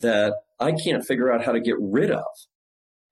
that 0.00 0.34
I 0.60 0.72
can't 0.72 1.04
figure 1.04 1.32
out 1.32 1.44
how 1.44 1.52
to 1.52 1.60
get 1.60 1.76
rid 1.80 2.10
of. 2.10 2.24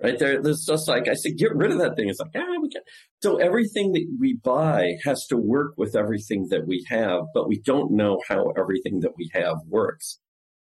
Right 0.03 0.19
there, 0.19 0.43
there's 0.43 0.67
just 0.67 0.89
like 0.89 1.09
I 1.09 1.15
said, 1.15 1.39
get 1.39 1.55
rid 1.55 1.71
of 1.71 1.79
that 1.79 1.97
thing. 1.97 2.11
It's 2.11 2.21
like, 2.21 2.31
ah, 2.37 2.61
we 2.61 2.69
can. 2.69 2.83
So 3.23 3.39
everything 3.39 3.93
that 3.93 4.07
we 4.21 4.39
buy 4.45 4.97
has 5.05 5.27
to 5.29 5.39
work 5.39 5.73
with 5.79 5.97
everything 5.97 6.49
that 6.51 6.67
we 6.67 6.85
have, 6.91 7.23
but 7.33 7.49
we 7.49 7.61
don't 7.61 7.93
know 7.93 8.21
how 8.29 8.53
everything 8.59 9.01
that 9.01 9.13
we 9.17 9.31
have 9.33 9.57
works. 9.67 10.19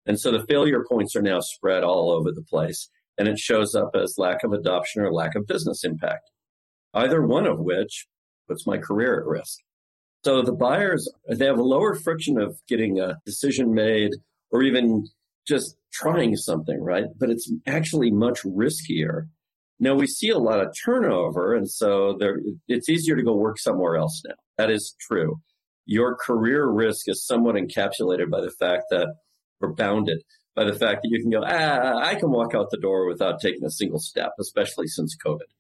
And 0.07 0.19
so 0.21 0.31
the 0.31 0.47
failure 0.47 0.85
points 0.89 1.17
are 1.17 1.23
now 1.23 1.41
spread 1.41 1.83
all 1.83 2.11
over 2.11 2.31
the 2.31 2.43
place, 2.43 2.89
and 3.19 3.29
it 3.29 3.39
shows 3.39 3.75
up 3.75 3.91
as 3.95 4.19
lack 4.19 4.45
of 4.45 4.53
adoption 4.53 5.03
or 5.03 5.13
lack 5.13 5.35
of 5.35 5.47
business 5.47 5.85
impact. 5.85 6.31
Either 6.93 7.27
one 7.27 7.47
of 7.47 7.59
which 7.59 8.07
puts 8.49 8.67
my 8.67 8.79
career 8.79 9.21
at 9.21 9.27
risk. 9.27 9.59
So 10.25 10.43
the 10.43 10.53
buyers, 10.53 11.11
they 11.29 11.47
have 11.47 11.59
a 11.59 11.63
lower 11.63 11.95
friction 11.95 12.39
of 12.39 12.59
getting 12.69 12.99
a 12.99 13.19
decision 13.27 13.75
made 13.75 14.13
or 14.51 14.63
even 14.63 15.07
just 15.47 15.77
trying 15.93 16.37
something, 16.37 16.83
right? 16.83 17.05
But 17.19 17.31
it's 17.31 17.51
actually 17.67 18.11
much 18.11 18.43
riskier. 18.43 19.29
Now 19.81 19.95
we 19.95 20.07
see 20.07 20.31
a 20.31 20.39
lot 20.39 20.61
of 20.61 20.75
turnover, 20.85 21.55
and 21.55 21.69
so 21.69 22.17
there, 22.19 22.41
it's 22.69 22.89
easier 22.89 23.17
to 23.17 23.23
go 23.23 23.35
work 23.35 23.59
somewhere 23.59 23.97
else 23.97 24.23
now. 24.27 24.35
That 24.57 24.71
is 24.71 24.95
true. 25.01 25.41
Your 25.85 26.17
career 26.17 26.69
risk 26.69 27.09
is 27.09 27.27
somewhat 27.27 27.57
encapsulated 27.57 28.31
by 28.31 28.41
the 28.41 28.53
fact 28.53 28.85
that, 28.91 29.09
or 29.65 29.75
bounded 29.75 30.23
by 30.55 30.65
the 30.65 30.75
fact 30.75 31.01
that 31.03 31.11
you 31.11 31.21
can 31.21 31.31
go, 31.31 31.43
ah, 31.45 31.99
I 31.99 32.15
can 32.15 32.31
walk 32.31 32.55
out 32.55 32.71
the 32.71 32.79
door 32.79 33.07
without 33.07 33.41
taking 33.41 33.65
a 33.65 33.71
single 33.71 33.99
step, 33.99 34.33
especially 34.39 34.87
since 34.87 35.17
COVID. 35.25 35.51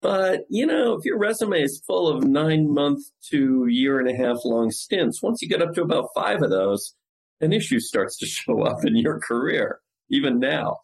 But, 0.00 0.42
you 0.48 0.64
know, 0.64 0.94
if 0.94 1.04
your 1.04 1.18
resume 1.18 1.60
is 1.60 1.82
full 1.86 2.08
of 2.08 2.24
nine 2.24 2.72
month 2.72 3.02
to 3.30 3.66
year 3.66 3.98
and 3.98 4.08
a 4.08 4.16
half 4.16 4.38
long 4.44 4.70
stints, 4.70 5.22
once 5.22 5.42
you 5.42 5.48
get 5.48 5.60
up 5.60 5.74
to 5.74 5.82
about 5.82 6.10
five 6.14 6.42
of 6.42 6.50
those, 6.50 6.94
an 7.40 7.52
issue 7.52 7.80
starts 7.80 8.16
to 8.18 8.26
show 8.26 8.62
up 8.62 8.84
in 8.84 8.96
your 8.96 9.18
career, 9.20 9.80
even 10.10 10.38
now. 10.38 10.78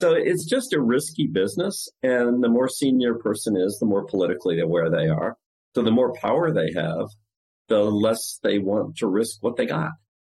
So 0.00 0.14
it's 0.14 0.46
just 0.46 0.72
a 0.72 0.80
risky 0.80 1.26
business. 1.26 1.88
And 2.02 2.42
the 2.42 2.48
more 2.48 2.68
senior 2.68 3.14
person 3.14 3.56
is, 3.56 3.78
the 3.78 3.86
more 3.86 4.04
politically 4.04 4.60
aware 4.60 4.90
they 4.90 5.08
are. 5.08 5.36
So 5.74 5.82
the 5.82 5.90
more 5.90 6.12
power 6.14 6.52
they 6.52 6.72
have, 6.74 7.06
the 7.68 7.80
less 7.80 8.38
they 8.42 8.58
want 8.58 8.96
to 8.96 9.06
risk 9.06 9.38
what 9.40 9.56
they 9.56 9.66
got. 9.66 9.92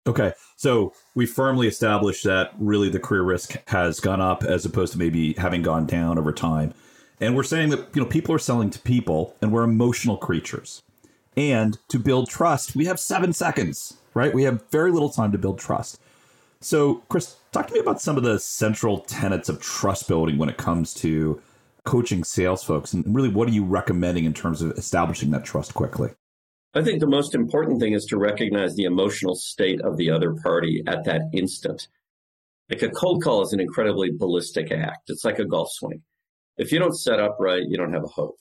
Okay. 0.05 0.33
So 0.57 0.93
we 1.15 1.25
firmly 1.25 1.67
established 1.67 2.23
that 2.25 2.51
really 2.57 2.89
the 2.89 2.99
career 2.99 3.23
risk 3.23 3.55
has 3.69 3.99
gone 3.99 4.21
up 4.21 4.43
as 4.43 4.65
opposed 4.65 4.93
to 4.93 4.99
maybe 4.99 5.33
having 5.33 5.61
gone 5.61 5.85
down 5.85 6.17
over 6.17 6.33
time. 6.33 6.73
And 7.21 7.35
we're 7.35 7.43
saying 7.43 7.69
that 7.69 7.95
you 7.95 8.01
know 8.01 8.07
people 8.07 8.35
are 8.35 8.39
selling 8.39 8.69
to 8.71 8.79
people 8.79 9.35
and 9.41 9.51
we're 9.51 9.63
emotional 9.63 10.17
creatures. 10.17 10.81
And 11.37 11.77
to 11.87 11.99
build 11.99 12.29
trust, 12.29 12.75
we 12.75 12.85
have 12.85 12.99
7 12.99 13.33
seconds 13.33 13.97
right? 14.13 14.33
We 14.33 14.43
have 14.43 14.63
very 14.69 14.91
little 14.91 15.09
time 15.09 15.31
to 15.31 15.37
build 15.37 15.59
trust. 15.59 15.99
So, 16.61 17.03
Chris, 17.09 17.35
talk 17.51 17.67
to 17.67 17.73
me 17.73 17.79
about 17.79 18.01
some 18.01 18.17
of 18.17 18.23
the 18.23 18.39
central 18.39 18.99
tenets 18.99 19.49
of 19.49 19.59
trust 19.59 20.07
building 20.07 20.37
when 20.37 20.49
it 20.49 20.57
comes 20.57 20.93
to 20.95 21.41
coaching 21.83 22.23
sales 22.23 22.63
folks. 22.63 22.93
And 22.93 23.03
really, 23.13 23.29
what 23.29 23.47
are 23.49 23.51
you 23.51 23.65
recommending 23.65 24.25
in 24.25 24.33
terms 24.33 24.61
of 24.61 24.71
establishing 24.77 25.31
that 25.31 25.43
trust 25.43 25.73
quickly? 25.73 26.11
I 26.73 26.81
think 26.81 26.99
the 26.99 27.07
most 27.07 27.35
important 27.35 27.79
thing 27.79 27.93
is 27.93 28.05
to 28.05 28.17
recognize 28.17 28.75
the 28.75 28.85
emotional 28.85 29.35
state 29.35 29.81
of 29.81 29.97
the 29.97 30.09
other 30.09 30.33
party 30.33 30.83
at 30.87 31.03
that 31.05 31.29
instant. 31.33 31.87
Like 32.69 32.81
a 32.81 32.89
cold 32.89 33.23
call 33.23 33.43
is 33.43 33.53
an 33.53 33.59
incredibly 33.59 34.11
ballistic 34.11 34.71
act. 34.71 35.09
It's 35.09 35.25
like 35.25 35.39
a 35.39 35.45
golf 35.45 35.69
swing. 35.71 36.01
If 36.57 36.71
you 36.71 36.79
don't 36.79 36.97
set 36.97 37.19
up 37.19 37.37
right, 37.39 37.63
you 37.67 37.77
don't 37.77 37.93
have 37.93 38.03
a 38.03 38.07
hope 38.07 38.37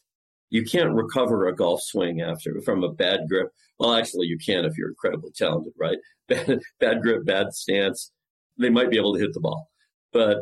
you 0.52 0.62
can't 0.62 0.92
recover 0.92 1.48
a 1.48 1.56
golf 1.56 1.80
swing 1.82 2.20
after 2.20 2.60
from 2.60 2.84
a 2.84 2.92
bad 2.92 3.20
grip. 3.26 3.48
Well, 3.78 3.94
actually, 3.94 4.26
you 4.26 4.36
can 4.36 4.66
if 4.66 4.76
you're 4.76 4.90
incredibly 4.90 5.30
talented, 5.30 5.72
right? 5.78 5.96
Bad, 6.28 6.60
bad 6.78 7.02
grip, 7.02 7.24
bad 7.26 7.52
stance. 7.52 8.12
They 8.56 8.70
might 8.70 8.90
be 8.90 8.96
able 8.96 9.14
to 9.14 9.20
hit 9.20 9.34
the 9.34 9.40
ball, 9.40 9.68
but 10.12 10.38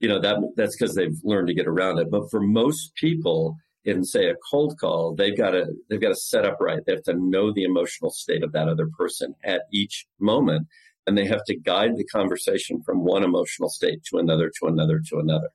you 0.00 0.08
know 0.08 0.20
that 0.20 0.36
that's 0.56 0.74
because 0.74 0.96
they've 0.96 1.16
learned 1.22 1.46
to 1.46 1.54
get 1.54 1.68
around 1.68 2.00
it. 2.00 2.10
But 2.10 2.28
for 2.28 2.40
most 2.40 2.92
people, 2.96 3.56
in 3.84 4.04
say 4.04 4.28
a 4.28 4.34
cold 4.50 4.78
call, 4.78 5.14
they've 5.14 5.36
got 5.36 5.50
to 5.50 5.66
they've 5.88 6.00
got 6.00 6.08
to 6.08 6.16
set 6.16 6.44
up 6.44 6.58
right. 6.60 6.80
They 6.86 6.92
have 6.92 7.02
to 7.04 7.14
know 7.14 7.52
the 7.52 7.64
emotional 7.64 8.10
state 8.10 8.42
of 8.42 8.52
that 8.52 8.68
other 8.68 8.88
person 8.96 9.34
at 9.44 9.62
each 9.72 10.06
moment, 10.18 10.68
and 11.06 11.18
they 11.18 11.26
have 11.26 11.44
to 11.46 11.56
guide 11.56 11.96
the 11.96 12.04
conversation 12.04 12.82
from 12.84 13.04
one 13.04 13.24
emotional 13.24 13.68
state 13.68 14.04
to 14.10 14.18
another, 14.18 14.50
to 14.60 14.66
another, 14.66 15.00
to 15.08 15.18
another 15.18 15.48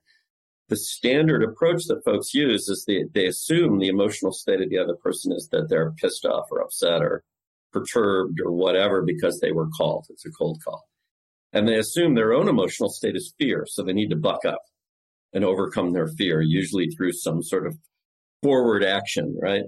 the 0.68 0.76
standard 0.76 1.42
approach 1.42 1.84
that 1.86 2.04
folks 2.04 2.34
use 2.34 2.68
is 2.68 2.84
they, 2.86 3.04
they 3.14 3.26
assume 3.26 3.78
the 3.78 3.88
emotional 3.88 4.32
state 4.32 4.60
of 4.60 4.68
the 4.68 4.78
other 4.78 4.94
person 4.94 5.32
is 5.32 5.48
that 5.50 5.68
they're 5.68 5.92
pissed 5.92 6.26
off 6.26 6.46
or 6.50 6.60
upset 6.60 7.02
or 7.02 7.24
perturbed 7.72 8.38
or 8.44 8.52
whatever 8.52 9.02
because 9.02 9.40
they 9.40 9.52
were 9.52 9.68
called. 9.68 10.06
It's 10.10 10.26
a 10.26 10.30
cold 10.30 10.60
call. 10.62 10.86
And 11.52 11.66
they 11.66 11.78
assume 11.78 12.14
their 12.14 12.34
own 12.34 12.48
emotional 12.48 12.90
state 12.90 13.16
is 13.16 13.34
fear. 13.38 13.64
So 13.66 13.82
they 13.82 13.94
need 13.94 14.10
to 14.10 14.16
buck 14.16 14.44
up 14.44 14.60
and 15.32 15.44
overcome 15.44 15.92
their 15.92 16.08
fear, 16.08 16.42
usually 16.42 16.88
through 16.88 17.12
some 17.12 17.42
sort 17.42 17.66
of 17.66 17.76
forward 18.42 18.84
action, 18.84 19.36
right? 19.40 19.64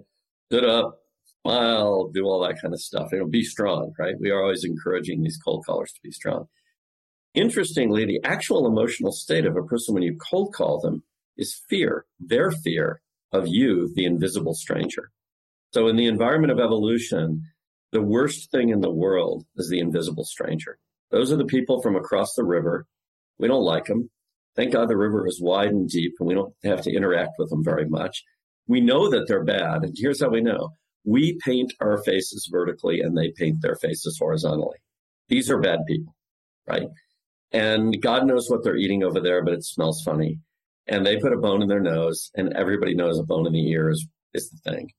Get 0.51 0.65
up, 0.65 1.01
smile, 1.43 2.11
do 2.13 2.25
all 2.25 2.41
that 2.41 2.61
kind 2.61 2.75
of 2.75 2.81
stuff. 2.81 3.11
You 3.13 3.21
know, 3.21 3.27
be 3.27 3.43
strong, 3.43 3.93
right? 3.99 4.15
We 4.19 4.31
are 4.31 4.43
always 4.43 4.65
encouraging 4.65 5.23
these 5.23 5.39
cold 5.39 5.65
callers 5.67 5.93
to 5.93 6.01
be 6.03 6.11
strong. 6.11 6.49
Interestingly, 7.35 8.05
the 8.05 8.21
actual 8.25 8.67
emotional 8.67 9.13
state 9.13 9.47
of 9.47 9.57
a 9.57 9.63
person 9.63 9.95
when 9.95 10.03
you 10.03 10.17
cold 10.17 10.53
call 10.53 10.81
them 10.81 11.05
is 11.37 11.61
fear, 11.69 12.05
their 12.19 12.51
fear 12.51 13.01
of 13.33 13.47
you, 13.47 13.93
the 13.95 14.05
invisible 14.05 14.55
stranger. 14.55 15.11
So, 15.73 15.87
in 15.87 15.97
the 15.97 16.07
environment 16.07 16.53
of 16.53 16.59
evolution, 16.59 17.45
the 17.93 18.03
worst 18.03 18.51
thing 18.51 18.71
in 18.71 18.81
the 18.81 18.91
world 18.91 19.45
is 19.57 19.69
the 19.69 19.79
invisible 19.79 20.25
stranger. 20.25 20.79
Those 21.11 21.33
are 21.33 21.37
the 21.37 21.45
people 21.45 21.81
from 21.83 21.97
across 21.97 22.35
the 22.35 22.45
river. 22.45 22.87
We 23.39 23.49
don't 23.49 23.65
like 23.65 23.87
them. 23.87 24.11
Thank 24.57 24.73
God 24.73 24.89
the 24.89 24.97
river 24.97 25.27
is 25.27 25.41
wide 25.41 25.71
and 25.71 25.89
deep 25.89 26.15
and 26.19 26.29
we 26.29 26.35
don't 26.35 26.55
have 26.65 26.83
to 26.83 26.93
interact 26.93 27.33
with 27.39 27.51
them 27.51 27.65
very 27.65 27.89
much. 27.89 28.25
We 28.71 28.81
know 28.81 29.11
that 29.11 29.27
they're 29.27 29.43
bad. 29.43 29.83
And 29.83 29.97
here's 29.97 30.23
how 30.23 30.29
we 30.29 30.41
know 30.41 30.71
we 31.05 31.37
paint 31.45 31.73
our 31.81 32.01
faces 32.05 32.49
vertically 32.53 33.01
and 33.01 33.19
they 33.19 33.33
paint 33.37 33.63
their 33.63 33.75
faces 33.75 34.17
horizontally. 34.17 34.79
These 35.29 35.51
are 35.51 35.59
bad 35.59 35.81
people, 35.89 36.15
right? 36.69 36.87
And 37.51 38.01
God 38.01 38.27
knows 38.27 38.49
what 38.49 38.63
they're 38.63 38.77
eating 38.77 39.03
over 39.03 39.19
there, 39.19 39.43
but 39.45 39.55
it 39.55 39.65
smells 39.65 40.03
funny. 40.05 40.39
And 40.87 41.05
they 41.05 41.17
put 41.17 41.33
a 41.33 41.39
bone 41.39 41.63
in 41.63 41.69
their 41.69 41.81
nose, 41.81 42.31
and 42.37 42.53
everybody 42.53 42.95
knows 42.95 43.19
a 43.19 43.25
bone 43.25 43.47
in 43.47 43.53
the 43.53 43.71
ear 43.71 43.91
is, 43.91 44.07
is 44.35 44.51
the 44.51 44.71
thing. 44.71 44.91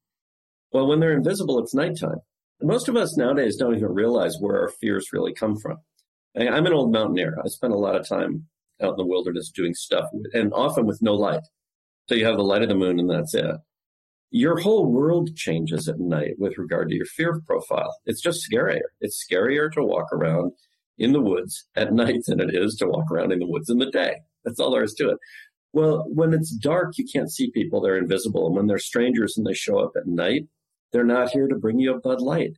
Well, 0.73 0.87
when 0.87 0.99
they're 0.99 1.13
invisible, 1.13 1.59
it's 1.59 1.73
nighttime. 1.73 2.19
Most 2.61 2.89
of 2.89 2.97
us 2.97 3.15
nowadays 3.15 3.55
don't 3.55 3.75
even 3.75 3.93
realize 3.93 4.35
where 4.39 4.59
our 4.59 4.71
fears 4.81 5.13
really 5.13 5.33
come 5.33 5.55
from. 5.57 5.77
I'm 6.35 6.65
an 6.65 6.73
old 6.73 6.91
mountaineer. 6.91 7.37
I 7.41 7.47
spend 7.47 7.73
a 7.73 7.77
lot 7.77 7.95
of 7.95 8.07
time 8.07 8.47
out 8.81 8.91
in 8.91 8.97
the 8.97 9.05
wilderness 9.05 9.49
doing 9.49 9.73
stuff, 9.73 10.05
and 10.33 10.51
often 10.53 10.85
with 10.85 11.01
no 11.01 11.13
light. 11.13 11.43
So 12.11 12.15
you 12.15 12.25
have 12.25 12.35
the 12.35 12.43
light 12.43 12.61
of 12.61 12.67
the 12.67 12.75
moon, 12.75 12.99
and 12.99 13.09
that's 13.09 13.33
it. 13.33 13.55
Your 14.31 14.59
whole 14.59 14.85
world 14.85 15.33
changes 15.33 15.87
at 15.87 15.97
night 15.97 16.33
with 16.37 16.57
regard 16.57 16.89
to 16.89 16.95
your 16.95 17.05
fear 17.05 17.39
profile. 17.47 17.95
It's 18.05 18.19
just 18.19 18.45
scarier. 18.45 18.81
It's 18.99 19.25
scarier 19.25 19.71
to 19.71 19.81
walk 19.81 20.11
around 20.11 20.51
in 20.97 21.13
the 21.13 21.21
woods 21.21 21.69
at 21.73 21.93
night 21.93 22.23
than 22.27 22.41
it 22.41 22.53
is 22.53 22.75
to 22.79 22.87
walk 22.87 23.09
around 23.09 23.31
in 23.31 23.39
the 23.39 23.47
woods 23.47 23.69
in 23.69 23.77
the 23.77 23.89
day. 23.89 24.17
That's 24.43 24.59
all 24.59 24.71
there 24.71 24.83
is 24.83 24.93
to 24.95 25.11
it. 25.11 25.19
Well, 25.71 26.03
when 26.09 26.33
it's 26.33 26.51
dark, 26.53 26.97
you 26.97 27.05
can't 27.05 27.31
see 27.31 27.49
people. 27.49 27.79
They're 27.79 27.97
invisible. 27.97 28.47
And 28.47 28.57
when 28.57 28.67
they're 28.67 28.77
strangers 28.77 29.37
and 29.37 29.47
they 29.47 29.53
show 29.53 29.79
up 29.79 29.93
at 29.95 30.05
night, 30.05 30.49
they're 30.91 31.05
not 31.05 31.29
here 31.29 31.47
to 31.47 31.55
bring 31.55 31.79
you 31.79 31.95
a 31.95 32.01
Bud 32.01 32.19
Light. 32.19 32.57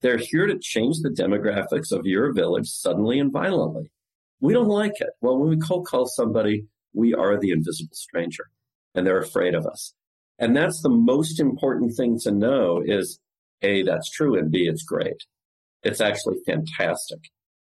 They're 0.00 0.16
here 0.16 0.46
to 0.46 0.60
change 0.60 0.98
the 1.00 1.10
demographics 1.10 1.90
of 1.90 2.06
your 2.06 2.32
village 2.32 2.68
suddenly 2.68 3.18
and 3.18 3.32
violently. 3.32 3.90
We 4.38 4.52
don't 4.52 4.68
like 4.68 5.00
it. 5.00 5.10
Well, 5.20 5.38
when 5.38 5.50
we 5.50 5.56
cold 5.56 5.88
call 5.88 6.06
somebody, 6.06 6.68
we 6.94 7.14
are 7.14 7.36
the 7.36 7.50
invisible 7.50 7.94
stranger 7.94 8.44
and 8.96 9.06
they're 9.06 9.20
afraid 9.20 9.54
of 9.54 9.66
us. 9.66 9.94
And 10.38 10.56
that's 10.56 10.82
the 10.82 10.90
most 10.90 11.38
important 11.38 11.96
thing 11.96 12.18
to 12.20 12.32
know 12.32 12.82
is 12.84 13.18
A, 13.62 13.82
that's 13.82 14.10
true, 14.10 14.36
and 14.36 14.50
B, 14.50 14.66
it's 14.68 14.82
great. 14.82 15.24
It's 15.82 16.00
actually 16.00 16.38
fantastic 16.46 17.20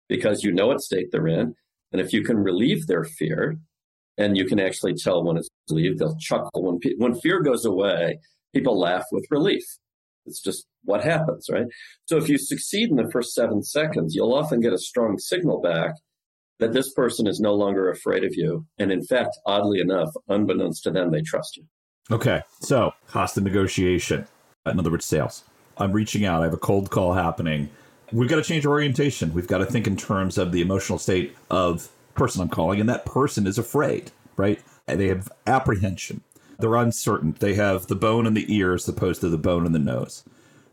because 0.07 0.43
you 0.43 0.51
know 0.53 0.67
what 0.67 0.81
state 0.81 1.07
they're 1.11 1.27
in. 1.27 1.55
And 1.91 2.01
if 2.01 2.13
you 2.13 2.23
can 2.23 2.37
relieve 2.37 2.87
their 2.87 3.03
fear, 3.03 3.57
and 4.17 4.37
you 4.37 4.45
can 4.45 4.59
actually 4.59 4.93
tell 4.93 5.23
when 5.23 5.37
it's 5.37 5.49
relieved, 5.69 5.99
they'll 5.99 6.17
chuckle. 6.17 6.63
When, 6.63 6.79
when 6.97 7.15
fear 7.15 7.41
goes 7.41 7.65
away, 7.65 8.19
people 8.53 8.79
laugh 8.79 9.05
with 9.11 9.25
relief. 9.31 9.63
It's 10.25 10.41
just 10.41 10.65
what 10.83 11.03
happens, 11.03 11.47
right? 11.51 11.65
So 12.05 12.17
if 12.17 12.29
you 12.29 12.37
succeed 12.37 12.89
in 12.89 12.95
the 12.95 13.09
first 13.11 13.33
seven 13.33 13.63
seconds, 13.63 14.15
you'll 14.15 14.33
often 14.33 14.61
get 14.61 14.73
a 14.73 14.77
strong 14.77 15.17
signal 15.17 15.61
back 15.61 15.95
that 16.63 16.71
this 16.71 16.93
person 16.93 17.27
is 17.27 17.41
no 17.41 17.53
longer 17.53 17.89
afraid 17.89 18.23
of 18.23 18.35
you. 18.35 18.65
And 18.79 18.91
in 18.91 19.03
fact, 19.03 19.37
oddly 19.45 19.81
enough, 19.81 20.09
unbeknownst 20.29 20.83
to 20.83 20.91
them, 20.91 21.11
they 21.11 21.21
trust 21.21 21.57
you. 21.57 21.65
Okay. 22.09 22.41
So, 22.61 22.93
hostage 23.07 23.43
negotiation. 23.43 24.25
In 24.65 24.79
other 24.79 24.89
words, 24.89 25.05
sales. 25.05 25.43
I'm 25.77 25.91
reaching 25.91 26.25
out. 26.25 26.41
I 26.41 26.45
have 26.45 26.53
a 26.53 26.57
cold 26.57 26.89
call 26.89 27.13
happening. 27.13 27.69
We've 28.13 28.29
got 28.29 28.37
to 28.37 28.43
change 28.43 28.65
our 28.65 28.71
orientation. 28.71 29.33
We've 29.33 29.47
got 29.47 29.57
to 29.57 29.65
think 29.65 29.87
in 29.87 29.97
terms 29.97 30.37
of 30.37 30.51
the 30.51 30.61
emotional 30.61 30.99
state 30.99 31.35
of 31.51 31.89
person 32.15 32.41
I'm 32.41 32.49
calling, 32.49 32.79
and 32.79 32.87
that 32.87 33.05
person 33.05 33.45
is 33.47 33.57
afraid, 33.57 34.11
right? 34.37 34.61
They 34.85 35.07
have 35.07 35.29
apprehension. 35.47 36.21
They're 36.59 36.75
uncertain. 36.75 37.35
They 37.39 37.55
have 37.55 37.87
the 37.87 37.95
bone 37.95 38.25
in 38.27 38.35
the 38.35 38.45
ear 38.55 38.75
as 38.75 38.87
opposed 38.87 39.21
to 39.21 39.29
the 39.29 39.37
bone 39.37 39.65
in 39.65 39.71
the 39.71 39.79
nose. 39.79 40.23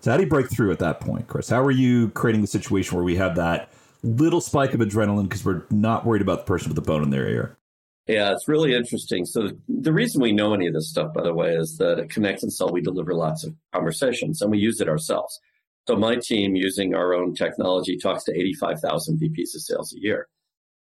So, 0.00 0.10
how 0.10 0.18
do 0.18 0.22
you 0.22 0.28
break 0.28 0.50
through 0.50 0.70
at 0.70 0.78
that 0.80 1.00
point, 1.00 1.26
Chris? 1.26 1.48
How 1.48 1.62
are 1.62 1.70
you 1.70 2.10
creating 2.10 2.42
the 2.42 2.46
situation 2.46 2.94
where 2.94 3.04
we 3.04 3.16
have 3.16 3.34
that 3.36 3.70
little 4.02 4.40
spike 4.40 4.74
of 4.74 4.80
adrenaline 4.80 5.24
because 5.24 5.44
we're 5.44 5.64
not 5.70 6.06
worried 6.06 6.22
about 6.22 6.40
the 6.40 6.44
person 6.44 6.68
with 6.68 6.76
the 6.76 6.82
bone 6.82 7.02
in 7.02 7.10
their 7.10 7.28
ear? 7.28 7.58
Yeah, 8.06 8.32
it's 8.32 8.48
really 8.48 8.74
interesting. 8.74 9.24
So, 9.24 9.50
the 9.68 9.92
reason 9.92 10.20
we 10.20 10.32
know 10.32 10.52
any 10.52 10.66
of 10.66 10.74
this 10.74 10.90
stuff, 10.90 11.14
by 11.14 11.22
the 11.22 11.34
way, 11.34 11.54
is 11.54 11.76
that 11.78 12.00
at 12.00 12.10
Connect 12.10 12.42
and 12.42 12.52
Sell, 12.52 12.72
we 12.72 12.80
deliver 12.80 13.14
lots 13.14 13.44
of 13.44 13.54
conversations 13.72 14.42
and 14.42 14.50
we 14.50 14.58
use 14.58 14.80
it 14.80 14.88
ourselves. 14.88 15.38
So, 15.86 15.96
my 15.96 16.16
team, 16.16 16.56
using 16.56 16.94
our 16.94 17.14
own 17.14 17.34
technology, 17.34 17.96
talks 17.96 18.24
to 18.24 18.36
85,000 18.36 19.20
VPs 19.20 19.54
of 19.54 19.62
sales 19.62 19.92
a 19.92 20.00
year. 20.00 20.26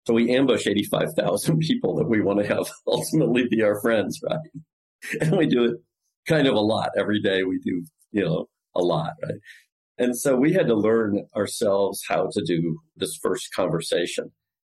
So, 0.05 0.13
we 0.13 0.35
ambush 0.35 0.67
85,000 0.67 1.59
people 1.67 1.95
that 1.95 2.09
we 2.09 2.19
want 2.19 2.39
to 2.39 2.47
have 2.47 2.69
ultimately 2.87 3.47
be 3.47 3.61
our 3.63 3.79
friends, 3.79 4.19
right? 4.21 5.21
And 5.21 5.37
we 5.37 5.47
do 5.47 5.63
it 5.65 5.77
kind 6.27 6.47
of 6.47 6.55
a 6.55 6.59
lot. 6.59 6.89
Every 6.97 7.21
day 7.21 7.43
we 7.43 7.59
do, 7.59 7.85
you 8.11 8.25
know, 8.25 8.49
a 8.75 8.81
lot, 8.81 9.13
right? 9.23 9.39
And 9.97 10.17
so 10.17 10.35
we 10.35 10.53
had 10.53 10.67
to 10.67 10.75
learn 10.75 11.25
ourselves 11.35 12.03
how 12.07 12.29
to 12.31 12.43
do 12.45 12.79
this 12.95 13.17
first 13.21 13.53
conversation. 13.55 14.31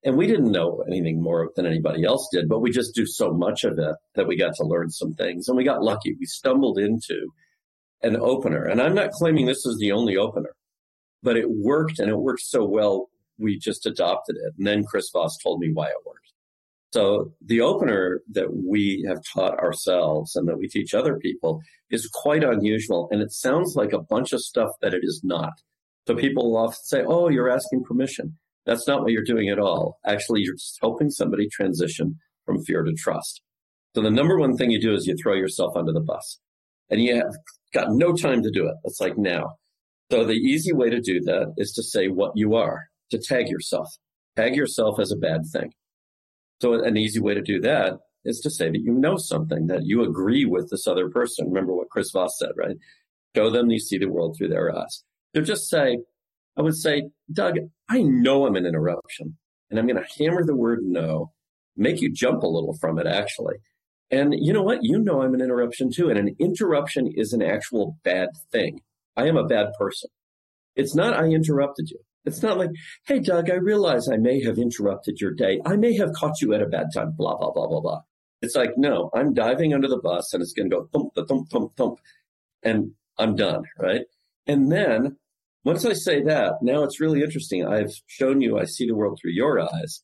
And 0.03 0.17
we 0.17 0.27
didn't 0.27 0.51
know 0.51 0.83
anything 0.87 1.21
more 1.21 1.51
than 1.55 1.65
anybody 1.65 2.03
else 2.03 2.27
did, 2.31 2.49
but 2.49 2.59
we 2.59 2.71
just 2.71 2.93
do 2.93 3.05
so 3.05 3.31
much 3.31 3.63
of 3.63 3.77
it 3.77 3.95
that 4.15 4.27
we 4.27 4.37
got 4.37 4.53
to 4.55 4.65
learn 4.65 4.89
some 4.89 5.13
things. 5.13 5.47
And 5.47 5.55
we 5.55 5.63
got 5.63 5.83
lucky. 5.83 6.15
We 6.19 6.25
stumbled 6.25 6.77
into 6.77 7.29
an 8.01 8.17
opener. 8.17 8.65
And 8.65 8.81
I'm 8.81 8.95
not 8.95 9.11
claiming 9.11 9.45
this 9.45 9.65
is 9.65 9.77
the 9.79 9.93
only 9.93 10.17
opener, 10.17 10.55
but 11.21 11.37
it 11.37 11.49
worked 11.49 11.99
and 11.99 12.09
it 12.09 12.17
worked 12.17 12.41
so 12.41 12.65
well, 12.65 13.07
we 13.37 13.57
just 13.57 13.85
adopted 13.85 14.35
it. 14.35 14.53
And 14.57 14.67
then 14.67 14.83
Chris 14.83 15.09
Voss 15.13 15.37
told 15.41 15.59
me 15.59 15.71
why 15.73 15.85
it 15.87 16.05
worked. 16.05 16.32
So 16.93 17.31
the 17.43 17.59
opener 17.59 18.21
that 18.33 18.53
we 18.53 19.03
have 19.07 19.17
taught 19.33 19.57
ourselves 19.57 20.35
and 20.35 20.47
that 20.47 20.59
we 20.59 20.67
teach 20.67 20.93
other 20.93 21.17
people 21.17 21.59
is 21.89 22.07
quite 22.13 22.43
unusual. 22.43 23.07
And 23.09 23.19
it 23.19 23.31
sounds 23.31 23.73
like 23.75 23.93
a 23.93 24.03
bunch 24.03 24.31
of 24.31 24.41
stuff 24.41 24.69
that 24.83 24.93
it 24.93 25.01
is 25.01 25.21
not. 25.23 25.53
So 26.05 26.13
people 26.15 26.55
often 26.55 26.77
say, 26.83 27.03
Oh, 27.03 27.29
you're 27.29 27.49
asking 27.49 27.83
permission. 27.83 28.37
That's 28.67 28.87
not 28.87 29.01
what 29.01 29.11
you're 29.11 29.23
doing 29.23 29.49
at 29.49 29.57
all. 29.57 29.97
Actually, 30.05 30.41
you're 30.41 30.53
just 30.53 30.77
helping 30.81 31.09
somebody 31.09 31.49
transition 31.49 32.19
from 32.45 32.63
fear 32.63 32.83
to 32.83 32.93
trust. 32.93 33.41
So 33.95 34.03
the 34.03 34.11
number 34.11 34.37
one 34.37 34.55
thing 34.55 34.69
you 34.69 34.79
do 34.79 34.93
is 34.93 35.07
you 35.07 35.15
throw 35.21 35.33
yourself 35.33 35.75
under 35.75 35.93
the 35.93 35.99
bus 35.99 36.39
and 36.91 37.01
you 37.01 37.15
have 37.15 37.33
got 37.73 37.87
no 37.89 38.13
time 38.13 38.43
to 38.43 38.51
do 38.51 38.67
it. 38.67 38.75
It's 38.83 39.01
like 39.01 39.17
now. 39.17 39.55
So 40.11 40.25
the 40.25 40.33
easy 40.33 40.73
way 40.73 40.91
to 40.91 41.01
do 41.01 41.21
that 41.21 41.55
is 41.57 41.71
to 41.71 41.81
say 41.81 42.07
what 42.09 42.33
you 42.35 42.53
are, 42.53 42.83
to 43.09 43.17
tag 43.17 43.49
yourself. 43.49 43.87
Tag 44.35 44.55
yourself 44.55 44.99
as 44.99 45.11
a 45.11 45.17
bad 45.17 45.41
thing. 45.51 45.71
So 46.61 46.73
an 46.73 46.97
easy 46.97 47.19
way 47.19 47.33
to 47.33 47.41
do 47.41 47.59
that 47.61 47.93
is 48.25 48.39
to 48.41 48.49
say 48.49 48.69
that 48.69 48.81
you 48.81 48.93
know 48.93 49.17
something, 49.17 49.67
that 49.67 49.81
you 49.83 50.03
agree 50.03 50.45
with 50.45 50.69
this 50.69 50.87
other 50.87 51.09
person. 51.09 51.47
Remember 51.47 51.73
what 51.73 51.89
Chris 51.89 52.11
Voss 52.11 52.37
said, 52.39 52.51
right? 52.55 52.77
Show 53.35 53.49
them 53.49 53.69
you 53.69 53.79
see 53.79 53.97
the 53.97 54.09
world 54.09 54.35
through 54.37 54.49
their 54.49 54.75
eyes. 54.75 55.03
They'll 55.33 55.43
just 55.43 55.69
say, 55.69 55.97
I 56.57 56.61
would 56.61 56.75
say, 56.75 57.09
Doug, 57.31 57.57
I 57.89 58.03
know 58.03 58.45
I'm 58.45 58.55
an 58.55 58.65
interruption. 58.65 59.37
And 59.69 59.79
I'm 59.79 59.87
going 59.87 60.01
to 60.01 60.23
hammer 60.23 60.45
the 60.45 60.55
word 60.55 60.79
no, 60.83 61.31
make 61.75 61.99
you 61.99 62.11
jump 62.11 62.43
a 62.43 62.47
little 62.47 62.77
from 62.79 62.99
it, 62.99 63.07
actually. 63.07 63.55
And 64.11 64.35
you 64.37 64.53
know 64.53 64.61
what? 64.61 64.83
You 64.83 64.99
know 64.99 65.23
I'm 65.23 65.33
an 65.33 65.41
interruption 65.41 65.89
too. 65.91 66.09
And 66.09 66.19
an 66.19 66.35
interruption 66.39 67.11
is 67.15 67.33
an 67.33 67.41
actual 67.41 67.97
bad 68.03 68.29
thing. 68.51 68.81
I 69.17 69.27
am 69.27 69.37
a 69.37 69.47
bad 69.47 69.69
person. 69.79 70.11
It's 70.75 70.93
not 70.93 71.15
I 71.15 71.25
interrupted 71.25 71.89
you. 71.89 71.99
It's 72.25 72.41
not 72.41 72.57
like, 72.57 72.69
hey, 73.05 73.19
Doug, 73.19 73.49
I 73.49 73.55
realize 73.55 74.07
I 74.07 74.17
may 74.17 74.41
have 74.43 74.57
interrupted 74.57 75.19
your 75.19 75.31
day. 75.31 75.59
I 75.65 75.75
may 75.75 75.95
have 75.97 76.13
caught 76.13 76.41
you 76.41 76.53
at 76.53 76.61
a 76.61 76.67
bad 76.67 76.87
time, 76.93 77.13
blah, 77.17 77.37
blah, 77.37 77.51
blah, 77.51 77.67
blah, 77.67 77.81
blah. 77.81 78.01
It's 78.41 78.55
like, 78.55 78.77
no, 78.77 79.09
I'm 79.13 79.33
diving 79.33 79.73
under 79.73 79.87
the 79.87 79.99
bus 79.99 80.33
and 80.33 80.41
it's 80.41 80.53
going 80.53 80.69
to 80.69 80.75
go 80.75 80.87
thump, 80.91 81.13
thump, 81.15 81.49
thump, 81.49 81.75
thump, 81.75 81.99
and 82.61 82.91
I'm 83.17 83.35
done, 83.35 83.63
right? 83.79 84.01
And 84.47 84.71
then 84.71 85.17
once 85.63 85.85
I 85.85 85.93
say 85.93 86.21
that, 86.23 86.55
now 86.61 86.83
it's 86.83 86.99
really 86.99 87.23
interesting. 87.23 87.65
I've 87.65 87.93
shown 88.07 88.41
you 88.41 88.57
I 88.57 88.65
see 88.65 88.85
the 88.85 88.95
world 88.95 89.19
through 89.21 89.31
your 89.31 89.61
eyes. 89.61 90.01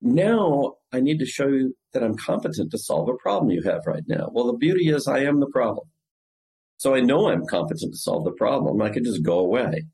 Now 0.00 0.74
I 0.92 1.00
need 1.00 1.18
to 1.18 1.26
show 1.26 1.48
you 1.48 1.74
that 1.92 2.02
I'm 2.02 2.16
competent 2.16 2.70
to 2.70 2.78
solve 2.78 3.08
a 3.08 3.14
problem 3.14 3.50
you 3.50 3.62
have 3.62 3.82
right 3.86 4.04
now. 4.06 4.30
Well, 4.32 4.46
the 4.46 4.58
beauty 4.58 4.88
is 4.88 5.06
I 5.06 5.20
am 5.20 5.40
the 5.40 5.50
problem. 5.50 5.86
So 6.78 6.94
I 6.94 7.00
know 7.00 7.28
I'm 7.28 7.46
competent 7.46 7.92
to 7.92 7.98
solve 7.98 8.24
the 8.24 8.32
problem. 8.32 8.82
I 8.82 8.90
can 8.90 9.04
just 9.04 9.22
go 9.22 9.38
away. 9.38 9.84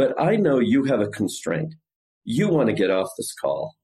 But 0.00 0.18
I 0.18 0.36
know 0.36 0.60
you 0.60 0.84
have 0.84 1.02
a 1.02 1.08
constraint. 1.08 1.74
You 2.24 2.48
want 2.48 2.70
to 2.70 2.74
get 2.74 2.90
off 2.90 3.10
this 3.18 3.34
call, 3.34 3.74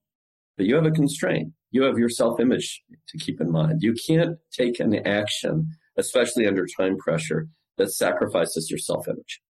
but 0.56 0.64
you 0.64 0.74
have 0.76 0.86
a 0.86 0.90
constraint. 0.90 1.52
You 1.72 1.82
have 1.82 1.98
your 1.98 2.08
self 2.08 2.40
image 2.40 2.82
to 3.08 3.18
keep 3.18 3.38
in 3.38 3.52
mind. 3.52 3.82
You 3.82 3.94
can't 4.08 4.38
take 4.50 4.80
an 4.80 4.94
action, 5.06 5.68
especially 5.98 6.46
under 6.46 6.66
time 6.66 6.96
pressure, 6.96 7.48
that 7.76 7.92
sacrifices 7.92 8.70
your 8.70 8.78
self 8.78 9.06
image. 9.08 9.42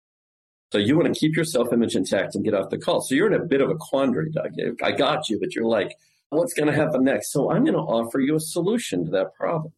So 0.72 0.78
you 0.78 0.96
want 0.96 1.14
to 1.14 1.20
keep 1.20 1.36
your 1.36 1.44
self 1.44 1.72
image 1.72 1.94
intact 1.94 2.34
and 2.34 2.44
get 2.44 2.54
off 2.54 2.70
the 2.70 2.78
call. 2.78 3.00
So 3.00 3.14
you're 3.14 3.32
in 3.32 3.40
a 3.40 3.44
bit 3.44 3.60
of 3.60 3.70
a 3.70 3.76
quandary, 3.76 4.32
Doug. 4.32 4.50
I 4.82 4.90
got 4.90 5.28
you, 5.28 5.38
but 5.38 5.54
you're 5.54 5.68
like, 5.68 5.94
what's 6.30 6.52
going 6.52 6.66
to 6.68 6.74
happen 6.74 7.04
next? 7.04 7.30
So 7.30 7.48
I'm 7.48 7.62
going 7.62 7.76
to 7.76 7.80
offer 7.80 8.18
you 8.18 8.34
a 8.34 8.40
solution 8.40 9.04
to 9.04 9.10
that 9.12 9.34
problem. 9.34 9.72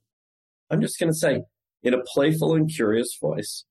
I'm 0.70 0.80
just 0.80 0.98
going 0.98 1.12
to 1.12 1.18
say, 1.18 1.42
in 1.82 1.92
a 1.92 2.02
playful 2.14 2.54
and 2.54 2.66
curious 2.66 3.14
voice, 3.20 3.66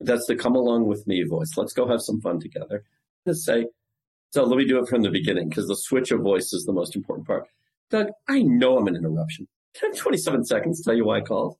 that's 0.00 0.26
the 0.26 0.36
come 0.36 0.54
along 0.54 0.86
with 0.86 1.06
me 1.06 1.22
voice. 1.24 1.52
Let's 1.56 1.72
go 1.72 1.88
have 1.88 2.00
some 2.00 2.20
fun 2.20 2.40
together. 2.40 2.84
Just 3.26 3.44
say, 3.44 3.66
so 4.30 4.44
let 4.44 4.56
me 4.56 4.66
do 4.66 4.78
it 4.78 4.88
from 4.88 5.02
the 5.02 5.10
beginning 5.10 5.48
because 5.48 5.66
the 5.66 5.76
switch 5.76 6.10
of 6.10 6.20
voice 6.20 6.52
is 6.52 6.64
the 6.64 6.72
most 6.72 6.94
important 6.94 7.26
part. 7.26 7.48
Doug, 7.90 8.08
I 8.28 8.42
know 8.42 8.78
I'm 8.78 8.86
an 8.86 8.96
interruption. 8.96 9.48
Can 9.74 9.90
I 9.90 9.94
have 9.94 10.02
27 10.02 10.44
seconds 10.44 10.82
tell 10.82 10.94
you 10.94 11.06
why 11.06 11.18
I 11.18 11.22
called? 11.22 11.56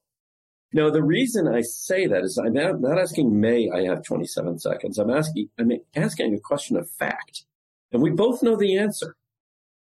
No, 0.75 0.91
the 0.91 1.03
reason 1.03 1.49
I 1.49 1.63
say 1.63 2.07
that 2.07 2.25
is 2.25 2.39
I'm 2.39 2.53
not 2.53 2.99
asking 2.99 3.41
may 3.41 3.71
I 3.71 3.85
have 3.85 4.05
27 4.05 4.59
seconds. 4.59 4.99
I'm 4.99 5.11
asking, 5.11 5.49
I'm 5.59 5.73
asking 5.97 6.35
a 6.35 6.41
question 6.41 6.77
of 6.77 6.91
fact. 6.91 7.45
And 7.91 8.03
we 8.03 8.11
both 8.11 8.43
know 8.43 8.55
the 8.55 8.77
answer. 8.77 9.17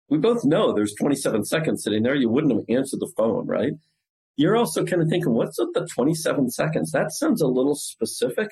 We 0.07 0.17
both 0.17 0.45
know 0.45 0.73
there's 0.73 0.95
27 0.95 1.43
seconds 1.43 1.83
sitting 1.83 2.03
there. 2.03 2.15
You 2.15 2.29
wouldn't 2.29 2.53
have 2.53 2.63
answered 2.69 3.01
the 3.01 3.11
phone, 3.17 3.45
right? 3.45 3.73
You're 4.39 4.55
also 4.55 4.85
kind 4.85 5.01
of 5.01 5.09
thinking, 5.09 5.33
what's 5.33 5.59
with 5.59 5.73
the 5.73 5.85
27 5.85 6.49
seconds? 6.49 6.91
That 6.93 7.11
sounds 7.11 7.41
a 7.41 7.47
little 7.47 7.75
specific. 7.75 8.47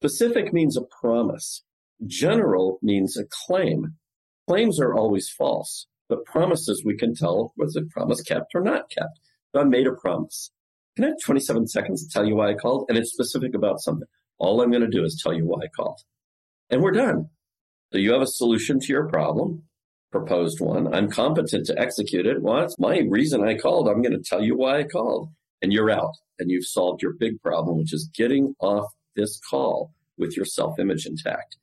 Specific 0.00 0.52
means 0.52 0.76
a 0.76 0.82
promise. 0.82 1.64
General 2.06 2.78
means 2.80 3.16
a 3.16 3.24
claim. 3.28 3.96
Claims 4.48 4.78
are 4.78 4.94
always 4.94 5.28
false, 5.28 5.88
but 6.08 6.24
promises 6.26 6.84
we 6.84 6.96
can 6.96 7.12
tell 7.12 7.52
was 7.56 7.74
a 7.74 7.82
promise 7.92 8.22
kept 8.22 8.54
or 8.54 8.60
not 8.60 8.88
kept. 8.88 9.18
So 9.52 9.60
I 9.60 9.64
made 9.64 9.88
a 9.88 9.92
promise. 9.92 10.52
Can 10.94 11.06
I 11.06 11.08
have 11.08 11.16
27 11.24 11.66
seconds 11.66 12.06
to 12.06 12.12
tell 12.12 12.24
you 12.24 12.36
why 12.36 12.50
I 12.50 12.54
called? 12.54 12.86
And 12.88 12.96
it's 12.96 13.12
specific 13.12 13.56
about 13.56 13.80
something. 13.80 14.06
All 14.38 14.60
I'm 14.60 14.70
going 14.70 14.88
to 14.88 14.96
do 14.96 15.02
is 15.02 15.20
tell 15.20 15.34
you 15.34 15.44
why 15.44 15.64
I 15.64 15.68
called. 15.74 15.98
And 16.70 16.82
we're 16.82 16.92
done. 16.92 17.30
So 17.92 17.98
you 17.98 18.12
have 18.12 18.22
a 18.22 18.28
solution 18.28 18.78
to 18.78 18.86
your 18.86 19.08
problem 19.08 19.64
proposed 20.10 20.60
one. 20.60 20.92
I'm 20.92 21.10
competent 21.10 21.66
to 21.66 21.78
execute 21.78 22.26
it. 22.26 22.42
Well, 22.42 22.60
that's 22.60 22.78
my 22.78 23.02
reason 23.08 23.46
I 23.46 23.56
called. 23.56 23.88
I'm 23.88 24.02
going 24.02 24.12
to 24.12 24.22
tell 24.22 24.42
you 24.42 24.56
why 24.56 24.78
I 24.78 24.84
called. 24.84 25.30
And 25.62 25.72
you're 25.72 25.90
out. 25.90 26.14
And 26.38 26.50
you've 26.50 26.66
solved 26.66 27.02
your 27.02 27.12
big 27.12 27.40
problem, 27.42 27.78
which 27.78 27.92
is 27.92 28.10
getting 28.14 28.54
off 28.60 28.90
this 29.14 29.38
call 29.38 29.92
with 30.16 30.36
your 30.36 30.46
self 30.46 30.78
image 30.78 31.06
intact. 31.06 31.56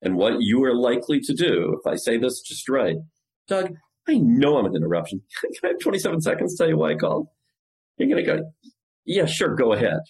And 0.00 0.16
what 0.16 0.40
you 0.40 0.64
are 0.64 0.74
likely 0.74 1.20
to 1.20 1.34
do, 1.34 1.78
if 1.78 1.86
I 1.86 1.96
say 1.96 2.16
this 2.16 2.40
just 2.40 2.68
right, 2.68 2.96
Doug, 3.46 3.74
I 4.08 4.14
know 4.18 4.58
I'm 4.58 4.66
an 4.66 4.74
interruption. 4.74 5.22
Can 5.40 5.50
I 5.64 5.68
have 5.68 5.78
27 5.80 6.20
seconds 6.22 6.54
to 6.54 6.58
tell 6.58 6.68
you 6.68 6.78
why 6.78 6.92
I 6.92 6.94
called? 6.96 7.28
You're 7.98 8.08
going 8.08 8.24
to 8.24 8.36
go, 8.36 8.52
yeah, 9.04 9.26
sure, 9.26 9.54
go 9.54 9.72
ahead. 9.72 10.00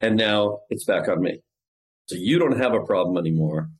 And 0.00 0.16
now 0.16 0.60
it's 0.70 0.84
back 0.84 1.08
on 1.08 1.22
me. 1.22 1.40
So 2.06 2.16
you 2.16 2.38
don't 2.38 2.58
have 2.58 2.74
a 2.74 2.84
problem 2.84 3.16
anymore. 3.16 3.70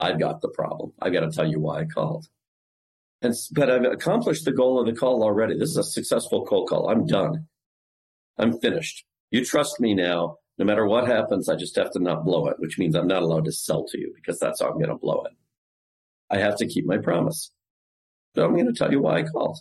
I've 0.00 0.20
got 0.20 0.40
the 0.42 0.48
problem. 0.48 0.92
I've 1.00 1.12
got 1.12 1.20
to 1.20 1.30
tell 1.30 1.46
you 1.46 1.60
why 1.60 1.80
I 1.80 1.84
called. 1.84 2.26
And, 3.20 3.34
but 3.52 3.70
I've 3.70 3.84
accomplished 3.84 4.44
the 4.44 4.52
goal 4.52 4.80
of 4.80 4.86
the 4.86 4.92
call 4.92 5.22
already. 5.22 5.58
This 5.58 5.70
is 5.70 5.76
a 5.76 5.84
successful 5.84 6.46
cold 6.46 6.68
call. 6.68 6.88
I'm 6.88 7.06
done. 7.06 7.46
I'm 8.38 8.58
finished. 8.60 9.04
You 9.30 9.44
trust 9.44 9.80
me 9.80 9.94
now. 9.94 10.36
No 10.56 10.64
matter 10.64 10.86
what 10.86 11.06
happens, 11.06 11.48
I 11.48 11.56
just 11.56 11.76
have 11.76 11.92
to 11.92 12.00
not 12.00 12.24
blow 12.24 12.48
it, 12.48 12.56
which 12.58 12.78
means 12.78 12.94
I'm 12.96 13.06
not 13.06 13.22
allowed 13.22 13.44
to 13.44 13.52
sell 13.52 13.84
to 13.86 13.98
you 13.98 14.12
because 14.14 14.38
that's 14.40 14.60
how 14.60 14.68
I'm 14.68 14.78
going 14.78 14.88
to 14.88 14.96
blow 14.96 15.22
it. 15.24 15.32
I 16.30 16.38
have 16.38 16.56
to 16.56 16.66
keep 16.66 16.84
my 16.84 16.98
promise. 16.98 17.52
So 18.34 18.44
I'm 18.44 18.54
going 18.54 18.66
to 18.66 18.72
tell 18.72 18.90
you 18.90 19.00
why 19.00 19.18
I 19.18 19.22
called. 19.22 19.58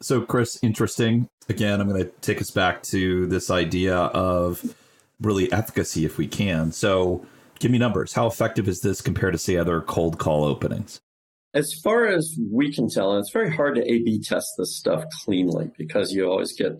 So, 0.00 0.22
Chris, 0.22 0.58
interesting. 0.62 1.28
Again, 1.48 1.80
I'm 1.80 1.88
going 1.88 2.04
to 2.04 2.10
take 2.20 2.40
us 2.40 2.50
back 2.50 2.82
to 2.84 3.26
this 3.26 3.50
idea 3.50 3.96
of 3.96 4.74
really 5.20 5.50
efficacy 5.52 6.04
if 6.04 6.18
we 6.18 6.26
can. 6.26 6.72
So, 6.72 7.24
give 7.58 7.70
me 7.70 7.78
numbers. 7.78 8.12
How 8.12 8.26
effective 8.26 8.68
is 8.68 8.80
this 8.80 9.00
compared 9.00 9.32
to, 9.32 9.38
say, 9.38 9.56
other 9.56 9.80
cold 9.80 10.18
call 10.18 10.44
openings? 10.44 11.00
As 11.54 11.72
far 11.72 12.06
as 12.06 12.36
we 12.50 12.72
can 12.72 12.88
tell, 12.88 13.12
and 13.12 13.20
it's 13.20 13.30
very 13.30 13.54
hard 13.54 13.76
to 13.76 13.82
A 13.82 14.02
B 14.02 14.20
test 14.20 14.48
this 14.58 14.76
stuff 14.76 15.04
cleanly 15.24 15.70
because 15.78 16.12
you 16.12 16.28
always 16.28 16.52
get 16.52 16.72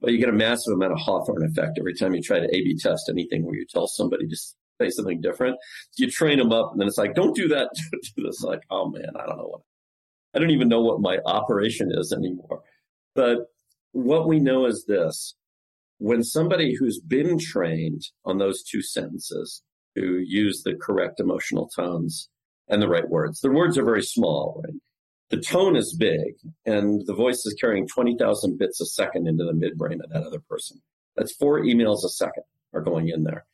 well, 0.00 0.12
you 0.12 0.18
get 0.18 0.28
a 0.28 0.32
massive 0.32 0.72
amount 0.72 0.92
of 0.92 0.98
Hawthorne 0.98 1.44
effect 1.44 1.78
every 1.78 1.94
time 1.94 2.14
you 2.14 2.22
try 2.22 2.38
to 2.38 2.46
A/B 2.46 2.78
test 2.78 3.08
anything 3.10 3.44
where 3.44 3.54
you 3.54 3.66
tell 3.68 3.86
somebody 3.86 4.26
to 4.26 4.36
say 4.36 4.88
something 4.88 5.20
different. 5.20 5.56
You 5.98 6.10
train 6.10 6.38
them 6.38 6.52
up, 6.52 6.72
and 6.72 6.80
then 6.80 6.88
it's 6.88 6.96
like, 6.96 7.14
don't 7.14 7.36
do 7.36 7.48
that. 7.48 7.68
do 8.16 8.22
this. 8.22 8.42
Like, 8.42 8.62
oh 8.70 8.88
man, 8.88 9.10
I 9.18 9.26
don't 9.26 9.36
know 9.36 9.48
what. 9.48 9.60
I 10.34 10.38
don't 10.38 10.50
even 10.50 10.68
know 10.68 10.80
what 10.80 11.00
my 11.00 11.18
operation 11.26 11.90
is 11.92 12.12
anymore. 12.12 12.62
But 13.14 13.38
what 13.92 14.26
we 14.26 14.40
know 14.40 14.64
is 14.64 14.86
this: 14.86 15.34
when 15.98 16.24
somebody 16.24 16.74
who's 16.74 16.98
been 16.98 17.38
trained 17.38 18.02
on 18.24 18.38
those 18.38 18.62
two 18.62 18.80
sentences, 18.80 19.62
who 19.94 20.16
use 20.16 20.62
the 20.62 20.74
correct 20.74 21.20
emotional 21.20 21.68
tones 21.68 22.29
and 22.70 22.80
the 22.80 22.88
right 22.88 23.08
words, 23.08 23.40
the 23.40 23.50
words 23.50 23.76
are 23.76 23.84
very 23.84 24.02
small, 24.02 24.62
right? 24.64 24.74
the 25.30 25.40
tone 25.40 25.76
is 25.76 25.94
big 25.94 26.34
and 26.66 27.06
the 27.06 27.14
voice 27.14 27.46
is 27.46 27.56
carrying 27.58 27.86
20,000 27.86 28.58
bits 28.58 28.80
a 28.80 28.86
second 28.86 29.28
into 29.28 29.44
the 29.44 29.52
midbrain 29.52 30.02
of 30.02 30.10
that 30.10 30.24
other 30.24 30.40
person. 30.40 30.82
That's 31.16 31.32
four 31.32 31.60
emails 31.60 32.04
a 32.04 32.08
second 32.08 32.42
are 32.74 32.80
going 32.80 33.08
in 33.08 33.22
there, 33.22 33.46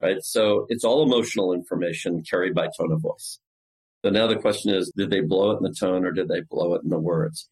right? 0.00 0.22
So 0.22 0.66
it's 0.68 0.84
all 0.84 1.02
emotional 1.02 1.52
information 1.52 2.22
carried 2.22 2.54
by 2.54 2.68
tone 2.78 2.92
of 2.92 3.00
voice. 3.00 3.38
So 4.04 4.10
now 4.10 4.26
the 4.26 4.36
question 4.36 4.74
is, 4.74 4.92
did 4.94 5.10
they 5.10 5.20
blow 5.20 5.52
it 5.52 5.58
in 5.58 5.62
the 5.62 5.74
tone 5.74 6.04
or 6.04 6.12
did 6.12 6.28
they 6.28 6.42
blow 6.42 6.74
it 6.74 6.82
in 6.82 6.90
the 6.90 6.98
words? 6.98 7.48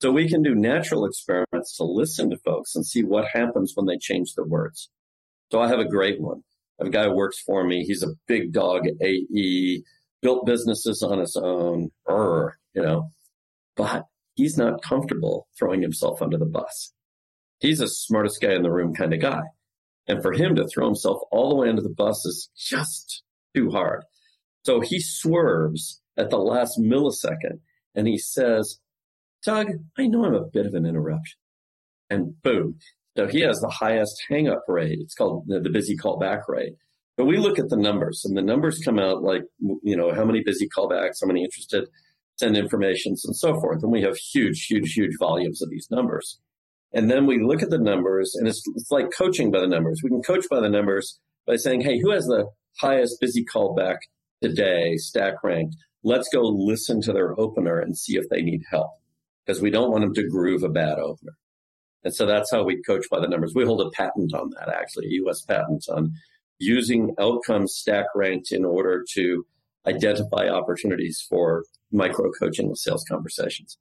So 0.00 0.10
we 0.10 0.28
can 0.28 0.42
do 0.42 0.54
natural 0.54 1.04
experiments 1.04 1.76
to 1.76 1.84
listen 1.84 2.30
to 2.30 2.36
folks 2.38 2.74
and 2.74 2.84
see 2.84 3.04
what 3.04 3.26
happens 3.32 3.72
when 3.76 3.86
they 3.86 3.98
change 3.98 4.34
the 4.34 4.44
words. 4.44 4.90
So 5.52 5.60
I 5.60 5.68
have 5.68 5.78
a 5.78 5.88
great 5.88 6.20
one. 6.20 6.42
I 6.80 6.84
have 6.84 6.88
a 6.88 6.90
guy 6.90 7.04
who 7.04 7.14
works 7.14 7.38
for 7.38 7.62
me. 7.62 7.84
He's 7.84 8.02
a 8.02 8.14
big 8.26 8.52
dog 8.52 8.86
AE, 9.00 9.82
built 10.22 10.46
businesses 10.46 11.02
on 11.02 11.18
his 11.18 11.36
own. 11.36 11.90
er, 12.08 12.56
you 12.74 12.82
know, 12.82 13.10
but 13.76 14.06
he's 14.34 14.56
not 14.56 14.82
comfortable 14.82 15.48
throwing 15.58 15.82
himself 15.82 16.22
under 16.22 16.38
the 16.38 16.46
bus. 16.46 16.92
He's 17.58 17.78
the 17.78 17.88
smartest 17.88 18.40
guy 18.40 18.54
in 18.54 18.62
the 18.62 18.72
room 18.72 18.94
kind 18.94 19.12
of 19.12 19.20
guy. 19.20 19.42
And 20.08 20.22
for 20.22 20.32
him 20.32 20.56
to 20.56 20.66
throw 20.66 20.86
himself 20.86 21.20
all 21.30 21.50
the 21.50 21.56
way 21.56 21.68
under 21.68 21.82
the 21.82 21.88
bus 21.88 22.24
is 22.24 22.50
just 22.56 23.22
too 23.54 23.70
hard. 23.70 24.04
So 24.64 24.80
he 24.80 25.00
swerves 25.00 26.00
at 26.16 26.30
the 26.30 26.38
last 26.38 26.78
millisecond 26.78 27.60
and 27.94 28.06
he 28.06 28.18
says, 28.18 28.78
Doug, 29.44 29.68
I 29.98 30.06
know 30.06 30.24
I'm 30.24 30.34
a 30.34 30.44
bit 30.44 30.66
of 30.66 30.74
an 30.74 30.86
interruption. 30.86 31.38
And 32.10 32.40
boom. 32.42 32.78
So 33.16 33.26
he 33.26 33.40
has 33.40 33.60
the 33.60 33.68
highest 33.68 34.22
hang 34.28 34.48
up 34.48 34.64
rate. 34.68 34.98
It's 35.00 35.14
called 35.14 35.44
the, 35.46 35.60
busy 35.60 35.96
callback 35.96 36.42
rate. 36.48 36.74
But 37.16 37.26
we 37.26 37.36
look 37.36 37.58
at 37.58 37.68
the 37.68 37.76
numbers 37.76 38.24
and 38.24 38.36
the 38.36 38.42
numbers 38.42 38.80
come 38.84 38.98
out 38.98 39.22
like, 39.22 39.42
you 39.82 39.96
know, 39.96 40.14
how 40.14 40.24
many 40.24 40.42
busy 40.42 40.68
callbacks, 40.68 41.18
how 41.20 41.26
many 41.26 41.44
interested 41.44 41.88
send 42.38 42.56
informations 42.56 43.24
and 43.24 43.36
so 43.36 43.60
forth. 43.60 43.82
And 43.82 43.92
we 43.92 44.02
have 44.02 44.16
huge, 44.16 44.66
huge, 44.66 44.94
huge 44.94 45.12
volumes 45.18 45.62
of 45.62 45.70
these 45.70 45.88
numbers. 45.90 46.40
And 46.94 47.10
then 47.10 47.26
we 47.26 47.42
look 47.42 47.62
at 47.62 47.70
the 47.70 47.78
numbers, 47.78 48.34
and 48.34 48.46
it's, 48.46 48.62
it's 48.74 48.90
like 48.90 49.06
coaching 49.16 49.50
by 49.50 49.60
the 49.60 49.66
numbers. 49.66 50.00
We 50.02 50.10
can 50.10 50.22
coach 50.22 50.44
by 50.50 50.60
the 50.60 50.68
numbers 50.68 51.18
by 51.46 51.56
saying, 51.56 51.82
hey, 51.82 51.98
who 52.00 52.10
has 52.10 52.24
the 52.24 52.46
highest 52.80 53.18
busy 53.20 53.44
callback 53.44 53.98
today, 54.42 54.96
stack 54.96 55.42
ranked? 55.42 55.76
Let's 56.04 56.28
go 56.32 56.42
listen 56.42 57.00
to 57.02 57.12
their 57.12 57.38
opener 57.38 57.78
and 57.78 57.96
see 57.96 58.16
if 58.16 58.28
they 58.28 58.42
need 58.42 58.62
help 58.70 58.90
because 59.46 59.62
we 59.62 59.70
don't 59.70 59.90
want 59.90 60.02
them 60.02 60.14
to 60.14 60.28
groove 60.28 60.64
a 60.64 60.68
bad 60.68 60.98
opener. 60.98 61.36
And 62.04 62.14
so 62.14 62.26
that's 62.26 62.50
how 62.50 62.64
we 62.64 62.82
coach 62.82 63.06
by 63.10 63.20
the 63.20 63.28
numbers. 63.28 63.52
We 63.54 63.64
hold 63.64 63.80
a 63.80 63.90
patent 63.90 64.34
on 64.34 64.50
that, 64.58 64.68
actually, 64.68 65.06
a 65.06 65.22
US 65.24 65.42
patent 65.42 65.84
on 65.88 66.12
using 66.62 67.14
outcomes 67.18 67.74
stack 67.74 68.06
ranked 68.14 68.52
in 68.52 68.64
order 68.64 69.04
to 69.14 69.44
identify 69.86 70.48
opportunities 70.48 71.24
for 71.28 71.64
micro 71.90 72.30
coaching 72.38 72.68
with 72.68 72.78
sales 72.78 73.04
conversations. 73.08 73.78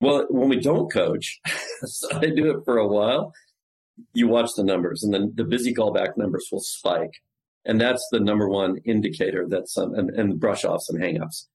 Well, 0.00 0.26
when 0.28 0.48
we 0.48 0.60
don't 0.60 0.92
coach, 0.92 1.40
so 1.84 2.08
I 2.12 2.26
do 2.26 2.50
it 2.50 2.64
for 2.64 2.76
a 2.76 2.86
while, 2.86 3.32
you 4.12 4.28
watch 4.28 4.50
the 4.54 4.62
numbers 4.62 5.02
and 5.02 5.12
then 5.12 5.32
the 5.34 5.44
busy 5.44 5.74
callback 5.74 6.16
numbers 6.16 6.48
will 6.52 6.60
spike. 6.60 7.14
And 7.64 7.80
that's 7.80 8.06
the 8.12 8.20
number 8.20 8.48
one 8.48 8.78
indicator 8.84 9.46
that 9.48 9.68
some, 9.68 9.94
and, 9.94 10.10
and 10.10 10.38
brush 10.38 10.64
offs 10.64 10.88
and 10.88 11.02
hangups, 11.02 11.46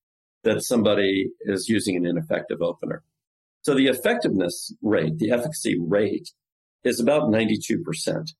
that 0.43 0.63
somebody 0.63 1.29
is 1.41 1.69
using 1.69 1.95
an 1.95 2.05
ineffective 2.05 2.62
opener. 2.62 3.03
So 3.62 3.73
the 3.73 3.88
effectiveness 3.88 4.73
rate, 4.81 5.19
the 5.19 5.31
efficacy 5.31 5.77
rate 5.79 6.31
is 6.83 6.99
about 6.99 7.29
92% 7.29 8.33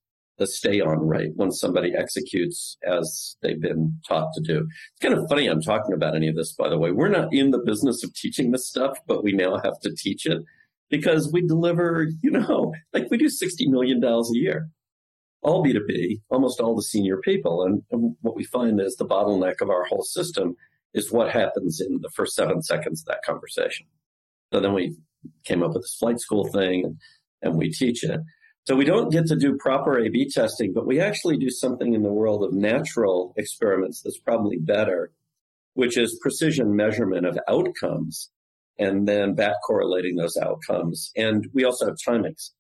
stay 0.48 0.82
on 0.82 1.08
rate 1.08 1.32
when 1.36 1.52
somebody 1.52 1.94
executes 1.98 2.78
as 2.86 3.36
they've 3.42 3.62
been 3.62 3.98
taught 4.08 4.30
to 4.34 4.42
do. 4.42 4.68
It's 4.92 5.02
kind 5.02 5.14
of 5.14 5.28
funny 5.30 5.48
I'm 5.48 5.62
talking 5.62 5.94
about 5.94 6.16
any 6.16 6.28
of 6.28 6.36
this, 6.36 6.54
by 6.54 6.70
the 6.70 6.78
way. 6.78 6.92
We're 6.92 7.10
not 7.10 7.34
in 7.34 7.52
the 7.52 7.60
business 7.60 8.04
of 8.04 8.14
teaching 8.14 8.52
this 8.52 8.68
stuff, 8.68 8.98
but 9.08 9.24
we 9.24 9.32
now 9.32 9.58
have 9.64 9.80
to 9.82 9.94
teach 9.96 10.26
it 10.26 10.42
because 10.90 11.32
we 11.32 11.42
deliver, 11.42 12.08
you 12.22 12.32
know, 12.32 12.74
like 12.94 13.10
we 13.10 13.18
do 13.18 13.28
$60 13.28 13.68
million 13.68 14.04
a 14.04 14.22
year, 14.32 14.70
all 15.42 15.64
B2B, 15.64 16.22
almost 16.30 16.60
all 16.60 16.76
the 16.76 16.84
senior 16.84 17.18
people. 17.18 17.64
And, 17.64 17.84
and 17.92 18.16
what 18.22 18.36
we 18.36 18.44
find 18.44 18.80
is 18.80 18.96
the 18.96 19.08
bottleneck 19.08 19.62
of 19.62 19.70
our 19.70 19.86
whole 19.86 20.04
system 20.04 20.56
is 20.94 21.12
what 21.12 21.32
happens 21.32 21.82
in 21.82 22.00
the 22.02 22.12
first 22.16 22.36
seven 22.36 22.62
seconds 22.62 23.02
of 23.02 23.08
that 23.08 23.24
conversation. 23.26 23.88
So 24.54 24.60
then 24.60 24.74
we 24.74 24.96
came 25.46 25.64
up 25.64 25.74
with 25.74 25.82
this 25.84 25.98
flight 26.00 26.20
school 26.20 26.48
thing 26.52 26.86
and, 26.86 26.98
and 27.42 27.58
we 27.58 27.72
teach 27.72 28.04
it. 28.04 28.20
So 28.66 28.76
we 28.76 28.86
don't 28.86 29.12
get 29.12 29.26
to 29.28 29.36
do 29.36 29.58
proper 29.58 30.00
A 30.00 30.10
B 30.10 30.30
testing, 30.30 30.72
but 30.72 30.88
we 30.88 31.02
actually 31.02 31.38
do 31.38 31.50
something 31.50 31.94
in 31.94 32.02
the 32.02 32.14
world 32.14 32.44
of 32.44 32.54
natural 32.54 33.34
experiments 33.36 34.02
that's 34.02 34.20
probably 34.20 34.58
better, 34.58 35.12
which 35.74 35.98
is 35.98 36.18
precision 36.22 36.76
measurement 36.76 37.26
of 37.26 37.38
outcomes 37.50 38.32
and 38.80 39.08
then 39.08 39.36
back 39.36 39.56
correlating 39.68 40.16
those 40.16 40.38
outcomes. 40.38 41.12
And 41.16 41.48
we 41.54 41.66
also 41.66 41.88
have 41.88 41.98
timings. 42.08 42.52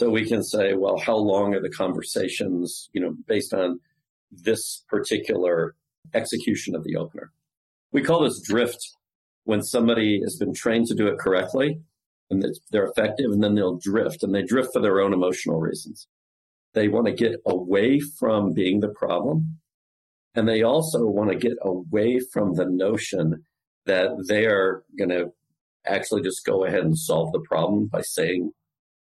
So 0.00 0.08
we 0.10 0.26
can 0.26 0.42
say, 0.42 0.72
well, 0.72 0.98
how 0.98 1.16
long 1.16 1.54
are 1.54 1.60
the 1.60 1.70
conversations, 1.70 2.88
you 2.92 3.00
know, 3.00 3.14
based 3.28 3.52
on 3.52 3.78
this 4.30 4.82
particular 4.88 5.74
execution 6.14 6.74
of 6.74 6.82
the 6.82 6.96
opener? 6.96 7.30
We 7.92 8.02
call 8.02 8.22
this 8.22 8.40
drift 8.40 8.80
when 9.44 9.62
somebody 9.62 10.20
has 10.22 10.36
been 10.36 10.54
trained 10.54 10.86
to 10.86 10.94
do 10.94 11.08
it 11.08 11.18
correctly 11.18 11.80
and 12.32 12.44
they're 12.70 12.86
effective 12.86 13.30
and 13.30 13.42
then 13.42 13.54
they'll 13.54 13.78
drift 13.78 14.22
and 14.22 14.34
they 14.34 14.42
drift 14.42 14.70
for 14.72 14.80
their 14.80 15.00
own 15.00 15.12
emotional 15.12 15.60
reasons. 15.60 16.08
They 16.74 16.88
want 16.88 17.06
to 17.06 17.12
get 17.12 17.36
away 17.46 18.00
from 18.00 18.52
being 18.52 18.80
the 18.80 18.88
problem. 18.88 19.58
And 20.34 20.48
they 20.48 20.62
also 20.62 21.04
want 21.04 21.30
to 21.30 21.36
get 21.36 21.58
away 21.62 22.20
from 22.32 22.54
the 22.54 22.64
notion 22.64 23.44
that 23.84 24.08
they 24.28 24.46
are 24.46 24.82
going 24.98 25.10
to 25.10 25.32
actually 25.86 26.22
just 26.22 26.44
go 26.46 26.64
ahead 26.64 26.80
and 26.80 26.98
solve 26.98 27.32
the 27.32 27.44
problem 27.46 27.86
by 27.86 28.00
saying 28.00 28.52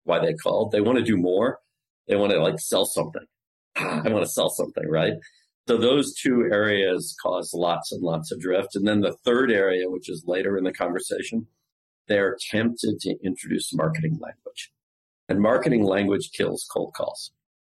why 0.03 0.19
they 0.19 0.33
called. 0.33 0.71
They 0.71 0.81
want 0.81 0.97
to 0.97 1.03
do 1.03 1.15
more. 1.15 1.59
They 2.07 2.15
want 2.15 2.33
to 2.33 2.41
like 2.41 2.59
sell 2.59 2.85
something. 2.85 3.25
I 3.75 4.09
want 4.09 4.25
to 4.25 4.31
sell 4.31 4.49
something, 4.49 4.89
right? 4.89 5.13
So 5.67 5.77
those 5.77 6.13
two 6.15 6.49
areas 6.51 7.15
cause 7.21 7.51
lots 7.53 7.91
and 7.91 8.01
lots 8.01 8.31
of 8.31 8.41
drift. 8.41 8.75
And 8.75 8.85
then 8.85 9.01
the 9.01 9.15
third 9.23 9.51
area, 9.51 9.89
which 9.89 10.09
is 10.09 10.25
later 10.27 10.57
in 10.57 10.63
the 10.63 10.73
conversation, 10.73 11.47
they're 12.11 12.37
tempted 12.51 12.99
to 12.99 13.15
introduce 13.23 13.73
marketing 13.73 14.19
language. 14.21 14.71
And 15.29 15.39
marketing 15.39 15.85
language 15.85 16.31
kills 16.35 16.67
cold 16.69 16.93
calls 16.93 17.31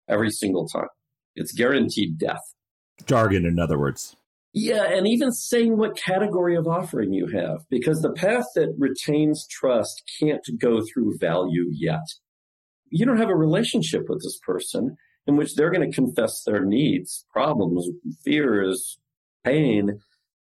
every 0.08 0.30
single 0.30 0.68
time. 0.68 0.88
It's 1.34 1.52
guaranteed 1.52 2.18
death. 2.18 2.54
Jargon, 3.06 3.46
in 3.46 3.58
other 3.58 3.78
words. 3.78 4.14
Yeah, 4.52 4.84
and 4.84 5.06
even 5.06 5.32
saying 5.32 5.78
what 5.78 5.96
category 5.96 6.54
of 6.54 6.66
offering 6.66 7.12
you 7.12 7.26
have, 7.28 7.64
because 7.70 8.02
the 8.02 8.12
path 8.12 8.44
that 8.54 8.74
retains 8.78 9.46
trust 9.46 10.02
can't 10.20 10.46
go 10.58 10.82
through 10.82 11.18
value 11.18 11.66
yet. 11.70 12.06
You 12.90 13.06
don't 13.06 13.18
have 13.18 13.30
a 13.30 13.34
relationship 13.34 14.04
with 14.08 14.22
this 14.22 14.38
person 14.44 14.96
in 15.26 15.36
which 15.36 15.54
they're 15.54 15.70
going 15.70 15.90
to 15.90 15.94
confess 15.94 16.42
their 16.44 16.64
needs, 16.64 17.24
problems, 17.32 17.88
fears, 18.22 18.98
pain, 19.44 19.98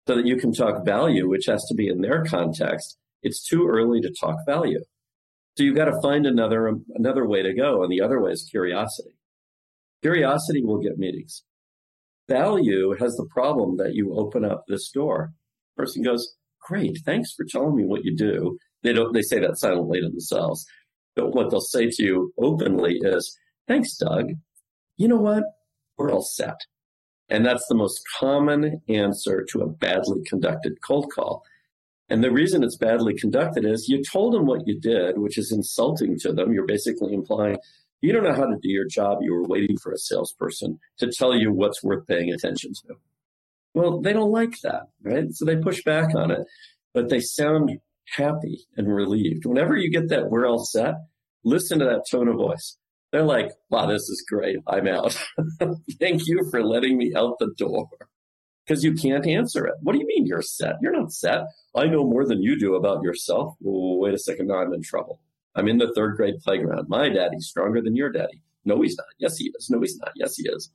so 0.07 0.15
that 0.15 0.27
you 0.27 0.37
can 0.37 0.53
talk 0.53 0.85
value, 0.85 1.29
which 1.29 1.47
has 1.47 1.65
to 1.67 1.75
be 1.75 1.89
in 1.89 2.01
their 2.01 2.25
context. 2.25 2.97
It's 3.23 3.47
too 3.47 3.67
early 3.69 4.01
to 4.01 4.13
talk 4.21 4.37
value. 4.47 4.81
So 5.57 5.65
you've 5.65 5.77
got 5.77 5.87
to 5.87 6.01
find 6.01 6.25
another 6.27 6.73
another 6.95 7.27
way 7.27 7.43
to 7.43 7.53
go, 7.53 7.83
and 7.83 7.91
the 7.91 8.01
other 8.01 8.21
way 8.21 8.31
is 8.31 8.49
curiosity. 8.49 9.17
Curiosity 10.03 10.63
will 10.63 10.79
get 10.79 10.99
meetings. 10.99 11.43
Value 12.29 12.95
has 13.01 13.17
the 13.17 13.27
problem 13.27 13.77
that 13.79 13.95
you 13.95 14.15
open 14.15 14.45
up 14.45 14.65
this 14.69 14.91
door. 14.91 15.33
Person 15.77 16.03
goes, 16.03 16.37
"Great, 16.61 16.99
thanks 17.05 17.33
for 17.33 17.45
telling 17.45 17.75
me 17.75 17.85
what 17.85 18.05
you 18.05 18.17
do." 18.17 18.59
They 18.83 18.93
don't. 18.93 19.13
They 19.13 19.23
say 19.23 19.41
that 19.41 19.59
silently 19.59 20.01
to 20.01 20.09
themselves, 20.09 20.65
but 21.17 21.35
what 21.35 21.51
they'll 21.51 21.61
say 21.61 21.91
to 21.91 22.03
you 22.05 22.33
openly 22.39 22.99
is, 23.03 23.37
"Thanks, 23.67 23.97
Doug. 23.97 24.31
You 24.97 25.09
know 25.09 25.21
what? 25.21 25.43
We're 25.97 26.13
all 26.13 26.23
set." 26.23 26.59
And 27.29 27.45
that's 27.45 27.67
the 27.69 27.75
most 27.75 28.01
common 28.21 28.81
answer 28.89 29.45
to 29.51 29.61
a 29.63 29.69
badly 29.69 30.23
conducted 30.25 30.81
cold 30.87 31.11
call. 31.13 31.43
And 32.11 32.25
the 32.25 32.31
reason 32.31 32.65
it's 32.65 32.77
badly 32.77 33.15
conducted 33.15 33.67
is 33.67 33.89
you 33.89 34.03
told 34.03 34.35
them 34.35 34.47
what 34.47 34.67
you 34.67 34.81
did, 34.81 35.19
which 35.19 35.37
is 35.37 35.53
insulting 35.53 36.19
to 36.21 36.33
them. 36.33 36.53
You're 36.53 36.67
basically 36.67 37.13
implying 37.13 37.59
you 38.01 38.13
don't 38.13 38.23
know 38.23 38.35
how 38.35 38.47
to 38.47 38.57
do 38.63 38.69
your 38.69 38.87
job. 38.87 39.19
You 39.23 39.35
were 39.35 39.45
waiting 39.45 39.77
for 39.77 39.93
a 39.93 39.99
salesperson 39.99 40.79
to 40.99 41.11
tell 41.11 41.35
you 41.35 41.53
what's 41.53 41.83
worth 41.83 42.07
paying 42.07 42.33
attention 42.33 42.73
to. 42.87 42.95
Well, 43.75 44.01
they 44.01 44.13
don't 44.13 44.31
like 44.31 44.55
that, 44.63 44.85
right? 45.03 45.27
So 45.33 45.45
they 45.45 45.57
push 45.57 45.83
back 45.83 46.15
on 46.15 46.31
it, 46.31 46.41
but 46.95 47.09
they 47.09 47.21
sound 47.21 47.79
happy 48.17 48.67
and 48.77 48.93
relieved. 48.93 49.47
Whenever 49.47 49.77
you 49.77 49.91
get 49.91 50.09
that 50.09 50.31
we're 50.31 50.47
all 50.47 50.65
set, 50.65 50.95
listen 51.45 51.79
to 51.81 51.85
that 51.87 52.05
tone 52.11 52.29
of 52.29 52.37
voice. 52.37 52.79
They're 53.13 53.25
like, 53.25 53.51
wow, 53.71 53.87
this 53.87 54.03
is 54.03 54.25
great. 54.29 54.59
I'm 54.67 54.87
out. 54.87 55.19
Thank 56.01 56.27
you 56.27 56.47
for 56.51 56.63
letting 56.63 56.99
me 56.99 57.13
out 57.17 57.39
the 57.39 57.53
door. 57.57 57.89
Because 58.69 58.85
you 58.85 58.93
can't 58.93 59.27
answer 59.27 59.67
it. 59.67 59.77
What 59.81 59.95
do 59.95 59.99
you 59.99 60.07
mean 60.07 60.27
you're 60.27 60.43
set? 60.43 60.75
You're 60.83 60.93
not 60.93 61.11
set. 61.11 61.45
I 61.75 61.87
know 61.87 62.05
more 62.05 62.27
than 62.27 62.43
you 62.43 62.59
do 62.59 62.75
about 62.75 63.03
yourself. 63.03 63.57
wait 63.61 64.13
a 64.13 64.19
second. 64.19 64.49
Now 64.49 64.57
I'm 64.57 64.75
in 64.75 64.83
trouble. 64.83 65.21
I'm 65.55 65.69
in 65.69 65.79
the 65.79 65.93
third 65.95 66.17
grade 66.17 66.39
playground. 66.45 66.87
My 66.89 67.09
daddy's 67.09 67.47
stronger 67.47 67.81
than 67.81 67.97
your 67.97 68.11
daddy. 68.11 68.43
No, 68.67 68.83
he's 68.83 68.97
not. 68.99 69.07
Yes, 69.19 69.39
he 69.39 69.51
is. 69.59 69.71
No, 69.71 69.81
he's 69.81 69.97
not. 69.99 70.13
Yes, 70.15 70.37
he 70.37 70.47
is. 70.49 70.71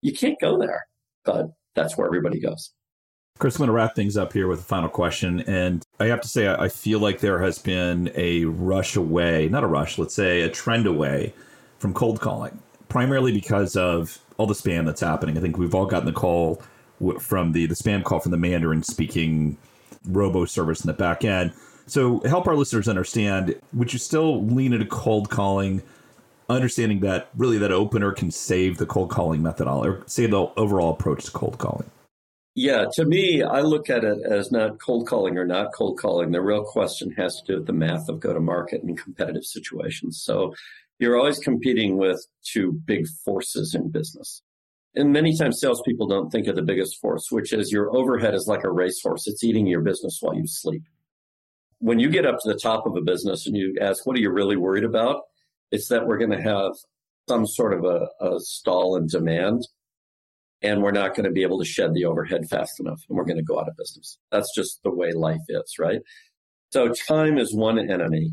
You 0.00 0.12
can't 0.12 0.40
go 0.40 0.58
there. 0.58 0.86
But 1.24 1.50
that's 1.74 1.98
where 1.98 2.06
everybody 2.06 2.38
goes. 2.38 2.72
Chris, 3.40 3.56
I'm 3.56 3.58
going 3.58 3.68
to 3.68 3.72
wrap 3.72 3.96
things 3.96 4.16
up 4.16 4.32
here 4.32 4.46
with 4.46 4.60
a 4.60 4.64
final 4.64 4.88
question. 4.88 5.40
And 5.40 5.82
I 5.98 6.06
have 6.06 6.20
to 6.20 6.28
say, 6.28 6.48
I 6.48 6.68
feel 6.68 7.00
like 7.00 7.18
there 7.18 7.40
has 7.40 7.58
been 7.58 8.12
a 8.14 8.44
rush 8.44 8.94
away, 8.94 9.48
not 9.48 9.64
a 9.64 9.66
rush, 9.66 9.98
let's 9.98 10.14
say 10.14 10.42
a 10.42 10.48
trend 10.48 10.86
away 10.86 11.34
from 11.78 11.94
cold 11.94 12.20
calling, 12.20 12.60
primarily 12.88 13.32
because 13.32 13.74
of 13.74 14.20
all 14.36 14.46
the 14.46 14.54
spam 14.54 14.86
that's 14.86 15.00
happening. 15.00 15.36
I 15.36 15.40
think 15.40 15.58
we've 15.58 15.74
all 15.74 15.86
gotten 15.86 16.06
the 16.06 16.12
call 16.12 16.62
from 17.20 17.52
the, 17.52 17.66
the 17.66 17.74
spam 17.74 18.02
call 18.02 18.20
from 18.20 18.32
the 18.32 18.38
Mandarin 18.38 18.82
speaking 18.82 19.56
robo 20.06 20.44
service 20.44 20.82
in 20.82 20.86
the 20.86 20.94
back 20.94 21.24
end. 21.24 21.52
So 21.86 22.20
help 22.20 22.46
our 22.46 22.56
listeners 22.56 22.88
understand, 22.88 23.54
would 23.72 23.92
you 23.92 23.98
still 23.98 24.44
lean 24.44 24.72
into 24.72 24.86
cold 24.86 25.30
calling, 25.30 25.82
understanding 26.48 27.00
that 27.00 27.28
really 27.36 27.58
that 27.58 27.72
opener 27.72 28.12
can 28.12 28.30
save 28.30 28.78
the 28.78 28.86
cold 28.86 29.10
calling 29.10 29.42
methodology 29.42 29.90
or 29.90 30.02
save 30.06 30.30
the 30.30 30.46
overall 30.56 30.90
approach 30.90 31.24
to 31.24 31.30
cold 31.30 31.58
calling? 31.58 31.90
Yeah, 32.56 32.86
to 32.92 33.04
me, 33.04 33.42
I 33.42 33.62
look 33.62 33.90
at 33.90 34.04
it 34.04 34.18
as 34.24 34.52
not 34.52 34.80
cold 34.80 35.08
calling 35.08 35.36
or 35.36 35.44
not 35.44 35.72
cold 35.74 35.98
calling. 35.98 36.30
The 36.30 36.40
real 36.40 36.62
question 36.62 37.10
has 37.12 37.40
to 37.40 37.46
do 37.46 37.58
with 37.58 37.66
the 37.66 37.72
math 37.72 38.08
of 38.08 38.20
go 38.20 38.32
to 38.32 38.40
market 38.40 38.82
and 38.82 38.96
competitive 38.96 39.44
situations. 39.44 40.22
So 40.22 40.54
you're 41.00 41.18
always 41.18 41.40
competing 41.40 41.96
with 41.96 42.24
two 42.44 42.72
big 42.86 43.08
forces 43.24 43.74
in 43.74 43.90
business. 43.90 44.40
And 44.96 45.12
many 45.12 45.36
times 45.36 45.60
salespeople 45.60 46.06
don't 46.06 46.30
think 46.30 46.46
of 46.46 46.54
the 46.54 46.62
biggest 46.62 47.00
force, 47.00 47.26
which 47.30 47.52
is 47.52 47.72
your 47.72 47.94
overhead 47.96 48.34
is 48.34 48.46
like 48.46 48.64
a 48.64 48.70
racehorse. 48.70 49.26
It's 49.26 49.42
eating 49.42 49.66
your 49.66 49.80
business 49.80 50.18
while 50.20 50.34
you 50.34 50.46
sleep. 50.46 50.82
When 51.78 51.98
you 51.98 52.08
get 52.08 52.26
up 52.26 52.38
to 52.40 52.48
the 52.48 52.58
top 52.58 52.86
of 52.86 52.96
a 52.96 53.00
business 53.00 53.46
and 53.46 53.56
you 53.56 53.76
ask, 53.80 54.06
what 54.06 54.16
are 54.16 54.20
you 54.20 54.30
really 54.30 54.56
worried 54.56 54.84
about? 54.84 55.22
It's 55.72 55.88
that 55.88 56.06
we're 56.06 56.18
going 56.18 56.30
to 56.30 56.40
have 56.40 56.72
some 57.28 57.46
sort 57.46 57.74
of 57.74 57.84
a, 57.84 58.08
a 58.24 58.38
stall 58.38 58.96
in 58.96 59.06
demand 59.06 59.66
and 60.62 60.82
we're 60.82 60.92
not 60.92 61.14
going 61.14 61.24
to 61.24 61.32
be 61.32 61.42
able 61.42 61.58
to 61.58 61.64
shed 61.64 61.92
the 61.92 62.04
overhead 62.04 62.48
fast 62.48 62.78
enough 62.80 63.00
and 63.08 63.18
we're 63.18 63.24
going 63.24 63.36
to 63.36 63.42
go 63.42 63.58
out 63.58 63.68
of 63.68 63.76
business. 63.76 64.18
That's 64.30 64.54
just 64.54 64.82
the 64.82 64.90
way 64.90 65.12
life 65.12 65.42
is, 65.48 65.74
right? 65.78 66.00
So 66.70 66.88
time 66.88 67.38
is 67.38 67.54
one 67.54 67.78
enemy. 67.78 68.32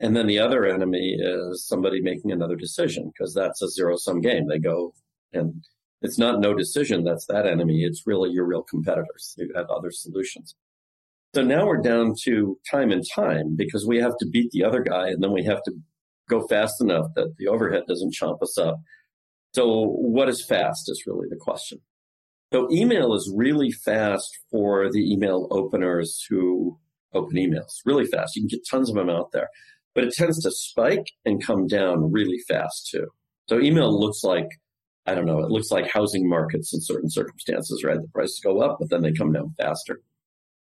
And 0.00 0.16
then 0.16 0.26
the 0.26 0.38
other 0.38 0.64
enemy 0.64 1.16
is 1.18 1.66
somebody 1.66 2.00
making 2.00 2.32
another 2.32 2.56
decision 2.56 3.12
because 3.12 3.34
that's 3.34 3.62
a 3.62 3.68
zero 3.68 3.96
sum 3.96 4.20
game. 4.20 4.48
They 4.48 4.58
go 4.58 4.94
and 5.32 5.62
it's 6.02 6.18
not 6.18 6.40
no 6.40 6.54
decision 6.54 7.04
that's 7.04 7.26
that 7.26 7.46
enemy. 7.46 7.82
It's 7.82 8.06
really 8.06 8.30
your 8.30 8.46
real 8.46 8.62
competitors. 8.62 9.34
who 9.36 9.48
have 9.54 9.68
other 9.68 9.90
solutions. 9.90 10.54
So 11.34 11.42
now 11.42 11.66
we're 11.66 11.82
down 11.82 12.14
to 12.24 12.58
time 12.70 12.90
and 12.90 13.04
time 13.14 13.54
because 13.56 13.86
we 13.86 13.98
have 13.98 14.16
to 14.18 14.26
beat 14.26 14.50
the 14.50 14.64
other 14.64 14.80
guy 14.80 15.08
and 15.08 15.22
then 15.22 15.32
we 15.32 15.44
have 15.44 15.62
to 15.64 15.72
go 16.28 16.46
fast 16.48 16.80
enough 16.80 17.06
that 17.14 17.34
the 17.38 17.48
overhead 17.48 17.84
doesn't 17.86 18.14
chomp 18.20 18.42
us 18.42 18.58
up. 18.58 18.80
So 19.54 19.84
what 19.84 20.28
is 20.28 20.44
fast 20.44 20.90
is 20.90 21.04
really 21.06 21.28
the 21.28 21.36
question. 21.36 21.78
So 22.52 22.68
email 22.72 23.14
is 23.14 23.32
really 23.34 23.70
fast 23.70 24.28
for 24.50 24.90
the 24.90 25.12
email 25.12 25.46
openers 25.52 26.24
who 26.28 26.78
open 27.12 27.36
emails 27.36 27.74
really 27.84 28.06
fast. 28.06 28.34
You 28.34 28.42
can 28.42 28.48
get 28.48 28.66
tons 28.68 28.88
of 28.88 28.96
them 28.96 29.10
out 29.10 29.30
there 29.32 29.48
but 29.94 30.04
it 30.04 30.14
tends 30.14 30.42
to 30.42 30.50
spike 30.50 31.06
and 31.24 31.44
come 31.44 31.66
down 31.66 32.12
really 32.12 32.38
fast 32.48 32.88
too. 32.90 33.08
So 33.48 33.60
email 33.60 33.98
looks 33.98 34.22
like, 34.22 34.46
I 35.06 35.14
don't 35.14 35.26
know, 35.26 35.40
it 35.40 35.50
looks 35.50 35.70
like 35.70 35.90
housing 35.90 36.28
markets 36.28 36.74
in 36.74 36.80
certain 36.80 37.10
circumstances, 37.10 37.82
right? 37.84 38.00
The 38.00 38.08
prices 38.08 38.40
go 38.42 38.60
up, 38.60 38.78
but 38.78 38.90
then 38.90 39.02
they 39.02 39.12
come 39.12 39.32
down 39.32 39.54
faster. 39.58 40.00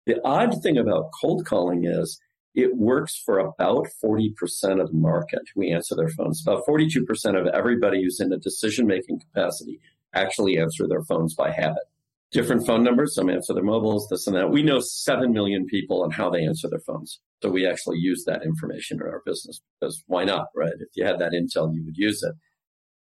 The 0.05 0.21
odd 0.25 0.61
thing 0.61 0.77
about 0.77 1.11
cold 1.19 1.45
calling 1.45 1.85
is 1.85 2.19
it 2.55 2.75
works 2.75 3.21
for 3.25 3.39
about 3.39 3.87
40% 4.03 4.33
of 4.81 4.91
the 4.91 4.97
market 4.97 5.41
who 5.53 5.63
answer 5.63 5.95
their 5.95 6.09
phones. 6.09 6.41
About 6.41 6.65
42% 6.65 7.39
of 7.39 7.47
everybody 7.47 8.03
who's 8.03 8.19
in 8.19 8.33
a 8.33 8.37
decision 8.37 8.87
making 8.87 9.19
capacity 9.19 9.79
actually 10.13 10.57
answer 10.57 10.87
their 10.87 11.03
phones 11.03 11.33
by 11.35 11.51
habit 11.51 11.83
different 12.31 12.65
phone 12.65 12.83
numbers. 12.83 13.15
Some 13.15 13.29
answer 13.29 13.53
their 13.53 13.63
mobiles, 13.63 14.07
this 14.09 14.27
and 14.27 14.35
that. 14.35 14.51
We 14.51 14.63
know 14.63 14.79
7 14.79 15.31
million 15.31 15.65
people 15.65 16.03
and 16.03 16.13
how 16.13 16.29
they 16.29 16.43
answer 16.43 16.69
their 16.69 16.79
phones. 16.79 17.19
So 17.41 17.49
we 17.49 17.67
actually 17.67 17.97
use 17.99 18.23
that 18.25 18.43
information 18.43 18.99
in 19.01 19.07
our 19.07 19.21
business 19.25 19.61
because 19.79 20.03
why 20.07 20.23
not, 20.23 20.47
right? 20.55 20.73
If 20.79 20.89
you 20.95 21.05
had 21.05 21.19
that 21.19 21.33
intel, 21.33 21.73
you 21.73 21.83
would 21.85 21.97
use 21.97 22.23
it. 22.23 22.33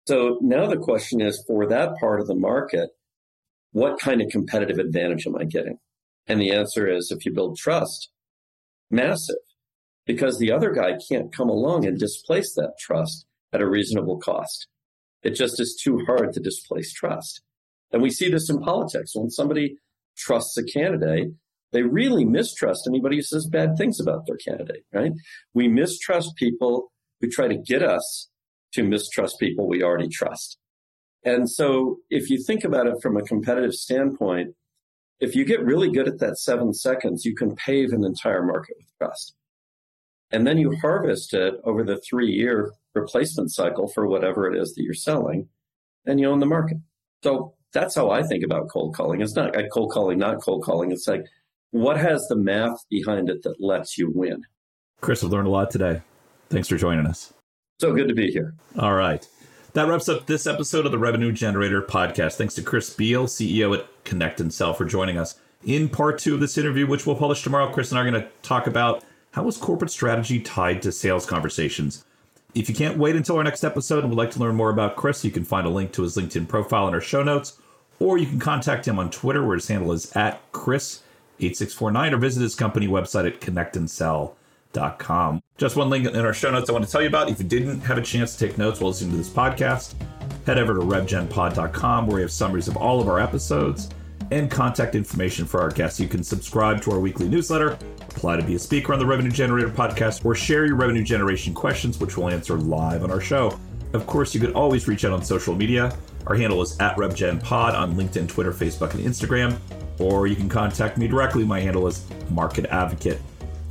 So 0.06 0.38
now 0.40 0.66
the 0.66 0.76
question 0.76 1.20
is 1.20 1.42
for 1.46 1.66
that 1.68 1.96
part 2.00 2.20
of 2.20 2.26
the 2.26 2.34
market, 2.34 2.90
what 3.72 4.00
kind 4.00 4.20
of 4.20 4.30
competitive 4.30 4.78
advantage 4.78 5.26
am 5.26 5.36
I 5.36 5.44
getting? 5.44 5.78
And 6.26 6.40
the 6.40 6.50
answer 6.52 6.88
is 6.88 7.10
if 7.10 7.24
you 7.24 7.32
build 7.32 7.56
trust, 7.56 8.10
massive, 8.90 9.36
because 10.06 10.38
the 10.38 10.52
other 10.52 10.72
guy 10.72 10.98
can't 11.08 11.32
come 11.32 11.48
along 11.48 11.86
and 11.86 11.98
displace 11.98 12.54
that 12.54 12.74
trust 12.80 13.26
at 13.52 13.60
a 13.60 13.68
reasonable 13.68 14.18
cost. 14.18 14.66
It 15.22 15.34
just 15.34 15.60
is 15.60 15.78
too 15.80 16.04
hard 16.06 16.32
to 16.32 16.40
displace 16.40 16.92
trust. 16.92 17.42
And 17.92 18.02
we 18.02 18.10
see 18.10 18.30
this 18.30 18.48
in 18.48 18.60
politics. 18.60 19.12
When 19.14 19.30
somebody 19.30 19.76
trusts 20.16 20.56
a 20.56 20.64
candidate, 20.64 21.28
they 21.72 21.82
really 21.82 22.24
mistrust 22.24 22.86
anybody 22.88 23.16
who 23.16 23.22
says 23.22 23.46
bad 23.46 23.76
things 23.76 24.00
about 24.00 24.26
their 24.26 24.36
candidate, 24.36 24.84
right? 24.92 25.12
We 25.54 25.68
mistrust 25.68 26.36
people 26.36 26.90
who 27.20 27.28
try 27.28 27.48
to 27.48 27.56
get 27.56 27.82
us 27.82 28.28
to 28.72 28.82
mistrust 28.82 29.38
people 29.38 29.68
we 29.68 29.82
already 29.82 30.08
trust. 30.08 30.58
And 31.24 31.50
so 31.50 31.98
if 32.08 32.30
you 32.30 32.42
think 32.42 32.64
about 32.64 32.86
it 32.86 32.96
from 33.02 33.16
a 33.16 33.22
competitive 33.22 33.74
standpoint, 33.74 34.54
if 35.20 35.34
you 35.34 35.44
get 35.44 35.62
really 35.62 35.90
good 35.90 36.08
at 36.08 36.18
that 36.20 36.38
seven 36.38 36.72
seconds, 36.72 37.24
you 37.24 37.34
can 37.34 37.54
pave 37.54 37.92
an 37.92 38.04
entire 38.04 38.42
market 38.42 38.76
with 38.78 38.88
trust. 38.98 39.34
And 40.30 40.46
then 40.46 40.58
you 40.58 40.76
harvest 40.80 41.34
it 41.34 41.54
over 41.64 41.84
the 41.84 42.00
three 42.08 42.30
year 42.30 42.72
replacement 42.94 43.52
cycle 43.52 43.88
for 43.88 44.06
whatever 44.06 44.50
it 44.50 44.58
is 44.58 44.74
that 44.74 44.82
you're 44.82 44.94
selling, 44.94 45.48
and 46.06 46.18
you 46.18 46.28
own 46.28 46.40
the 46.40 46.46
market. 46.46 46.78
So 47.22 47.54
that's 47.72 47.94
how 47.94 48.10
I 48.10 48.22
think 48.22 48.44
about 48.44 48.68
cold 48.68 48.94
calling. 48.94 49.20
It's 49.20 49.36
not 49.36 49.54
cold 49.72 49.92
calling, 49.92 50.18
not 50.18 50.40
cold 50.40 50.64
calling. 50.64 50.90
It's 50.90 51.06
like, 51.06 51.24
what 51.70 51.98
has 51.98 52.26
the 52.28 52.36
math 52.36 52.84
behind 52.88 53.28
it 53.28 53.42
that 53.42 53.60
lets 53.60 53.98
you 53.98 54.10
win? 54.12 54.42
Chris, 55.00 55.22
I've 55.22 55.30
learned 55.30 55.46
a 55.46 55.50
lot 55.50 55.70
today. 55.70 56.02
Thanks 56.48 56.68
for 56.68 56.76
joining 56.76 57.06
us. 57.06 57.32
So 57.80 57.94
good 57.94 58.08
to 58.08 58.14
be 58.14 58.30
here. 58.30 58.52
All 58.78 58.92
right. 58.92 59.26
That 59.72 59.88
wraps 59.88 60.06
up 60.10 60.26
this 60.26 60.46
episode 60.46 60.84
of 60.84 60.92
the 60.92 60.98
Revenue 60.98 61.32
Generator 61.32 61.80
podcast. 61.80 62.34
Thanks 62.34 62.54
to 62.56 62.62
Chris 62.62 62.90
Beall, 62.90 63.26
CEO 63.26 63.74
at 63.74 63.86
Connect 64.04 64.38
and 64.38 64.52
Sell, 64.52 64.74
for 64.74 64.84
joining 64.84 65.16
us. 65.16 65.36
In 65.64 65.88
part 65.88 66.18
two 66.18 66.34
of 66.34 66.40
this 66.40 66.58
interview, 66.58 66.86
which 66.86 67.06
we'll 67.06 67.16
publish 67.16 67.42
tomorrow, 67.42 67.72
Chris 67.72 67.90
and 67.90 67.98
I 67.98 68.02
are 68.02 68.10
going 68.10 68.22
to 68.22 68.28
talk 68.42 68.66
about 68.66 69.02
how 69.30 69.48
is 69.48 69.56
corporate 69.56 69.90
strategy 69.90 70.40
tied 70.40 70.82
to 70.82 70.92
sales 70.92 71.24
conversations. 71.24 72.04
If 72.54 72.68
you 72.68 72.74
can't 72.74 72.98
wait 72.98 73.16
until 73.16 73.38
our 73.38 73.44
next 73.44 73.64
episode 73.64 74.00
and 74.00 74.10
would 74.10 74.18
like 74.18 74.32
to 74.32 74.40
learn 74.40 74.56
more 74.56 74.68
about 74.68 74.96
Chris, 74.96 75.24
you 75.24 75.30
can 75.30 75.44
find 75.44 75.66
a 75.66 75.70
link 75.70 75.92
to 75.92 76.02
his 76.02 76.18
LinkedIn 76.18 76.48
profile 76.48 76.86
in 76.86 76.92
our 76.92 77.00
show 77.00 77.22
notes, 77.22 77.58
or 77.98 78.18
you 78.18 78.26
can 78.26 78.40
contact 78.40 78.86
him 78.86 78.98
on 78.98 79.10
Twitter, 79.10 79.42
where 79.42 79.56
his 79.56 79.68
handle 79.68 79.92
is 79.92 80.14
at 80.14 80.52
Chris8649, 80.52 82.12
or 82.12 82.18
visit 82.18 82.42
his 82.42 82.54
company 82.54 82.88
website 82.88 83.26
at 83.26 83.40
connectandsell.com. 84.72 85.42
Just 85.56 85.76
one 85.76 85.90
link 85.90 86.06
in 86.06 86.16
our 86.24 86.32
show 86.32 86.50
notes 86.50 86.70
I 86.70 86.72
want 86.72 86.84
to 86.84 86.90
tell 86.90 87.02
you 87.02 87.08
about. 87.08 87.28
If 87.28 87.38
you 87.38 87.44
didn't 87.48 87.80
have 87.80 87.98
a 87.98 88.02
chance 88.02 88.36
to 88.36 88.46
take 88.46 88.58
notes 88.58 88.80
while 88.80 88.90
listening 88.90 89.12
to 89.12 89.16
this 89.18 89.28
podcast, 89.28 89.94
head 90.46 90.58
over 90.58 90.74
to 90.74 90.80
revgenpod.com, 90.80 92.06
where 92.06 92.16
we 92.16 92.22
have 92.22 92.32
summaries 92.32 92.68
of 92.68 92.76
all 92.76 93.00
of 93.00 93.08
our 93.08 93.20
episodes. 93.20 93.88
and 94.32 94.48
contact 94.48 94.94
information 94.94 95.44
for 95.44 95.60
our 95.60 95.70
guests. 95.70 95.98
You 95.98 96.06
can 96.06 96.22
subscribe 96.22 96.80
to 96.82 96.92
our 96.92 97.00
weekly 97.00 97.28
newsletter, 97.28 97.76
apply 98.02 98.36
to 98.36 98.44
be 98.44 98.54
a 98.54 98.58
speaker 98.60 98.92
on 98.92 99.00
the 99.00 99.06
Revenue 99.06 99.30
Generator 99.32 99.70
podcast, 99.70 100.24
or 100.24 100.36
share 100.36 100.64
your 100.66 100.76
revenue 100.76 101.02
generation 101.02 101.52
questions, 101.52 101.98
which 101.98 102.16
we'll 102.16 102.28
answer 102.28 102.56
live 102.56 103.02
on 103.02 103.10
our 103.10 103.20
show. 103.20 103.58
Of 103.92 104.06
course, 104.06 104.32
you 104.32 104.40
can 104.40 104.52
always 104.52 104.86
reach 104.86 105.04
out 105.04 105.10
on 105.12 105.24
social 105.24 105.56
media. 105.56 105.92
Our 106.28 106.36
handle 106.36 106.62
is 106.62 106.78
at 106.78 106.94
RevGenPod 106.96 107.74
on 107.74 107.96
LinkedIn, 107.96 108.28
Twitter, 108.28 108.52
Facebook, 108.52 108.94
and 108.94 109.02
Instagram. 109.04 109.58
Or 109.98 110.28
you 110.28 110.36
can 110.36 110.48
contact 110.48 110.96
me 110.96 111.08
directly. 111.08 111.44
My 111.44 111.58
handle 111.58 111.88
is 111.88 112.06
Market 112.30 112.66
Advocate. 112.66 113.20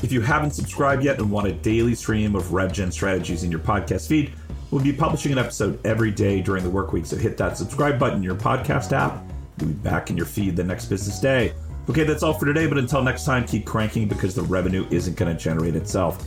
If 0.01 0.13
you 0.13 0.21
haven't 0.21 0.51
subscribed 0.51 1.03
yet 1.03 1.19
and 1.19 1.29
want 1.29 1.47
a 1.47 1.51
daily 1.51 1.93
stream 1.93 2.33
of 2.33 2.45
RevGen 2.45 2.91
strategies 2.91 3.43
in 3.43 3.51
your 3.51 3.59
podcast 3.59 4.07
feed, 4.07 4.31
we'll 4.71 4.81
be 4.81 4.93
publishing 4.93 5.33
an 5.33 5.37
episode 5.37 5.77
every 5.85 6.09
day 6.09 6.41
during 6.41 6.63
the 6.63 6.69
work 6.69 6.93
week. 6.93 7.05
So 7.05 7.17
hit 7.17 7.35
that 7.37 7.57
subscribe 7.57 7.99
button 7.99 8.17
in 8.17 8.23
your 8.23 8.35
podcast 8.35 8.93
app. 8.93 9.21
We'll 9.59 9.69
be 9.69 9.73
back 9.75 10.09
in 10.09 10.15
your 10.15 10.25
feed 10.25 10.55
the 10.55 10.63
next 10.63 10.85
business 10.85 11.19
day. 11.19 11.53
Okay, 11.89 12.05
that's 12.05 12.23
all 12.23 12.33
for 12.33 12.45
today. 12.45 12.65
But 12.65 12.77
until 12.77 13.03
next 13.03 13.25
time, 13.25 13.45
keep 13.45 13.65
cranking 13.65 14.07
because 14.07 14.35
the 14.35 14.43
revenue 14.43 14.87
isn't 14.89 15.17
going 15.17 15.35
to 15.35 15.41
generate 15.41 15.75
itself. 15.75 16.25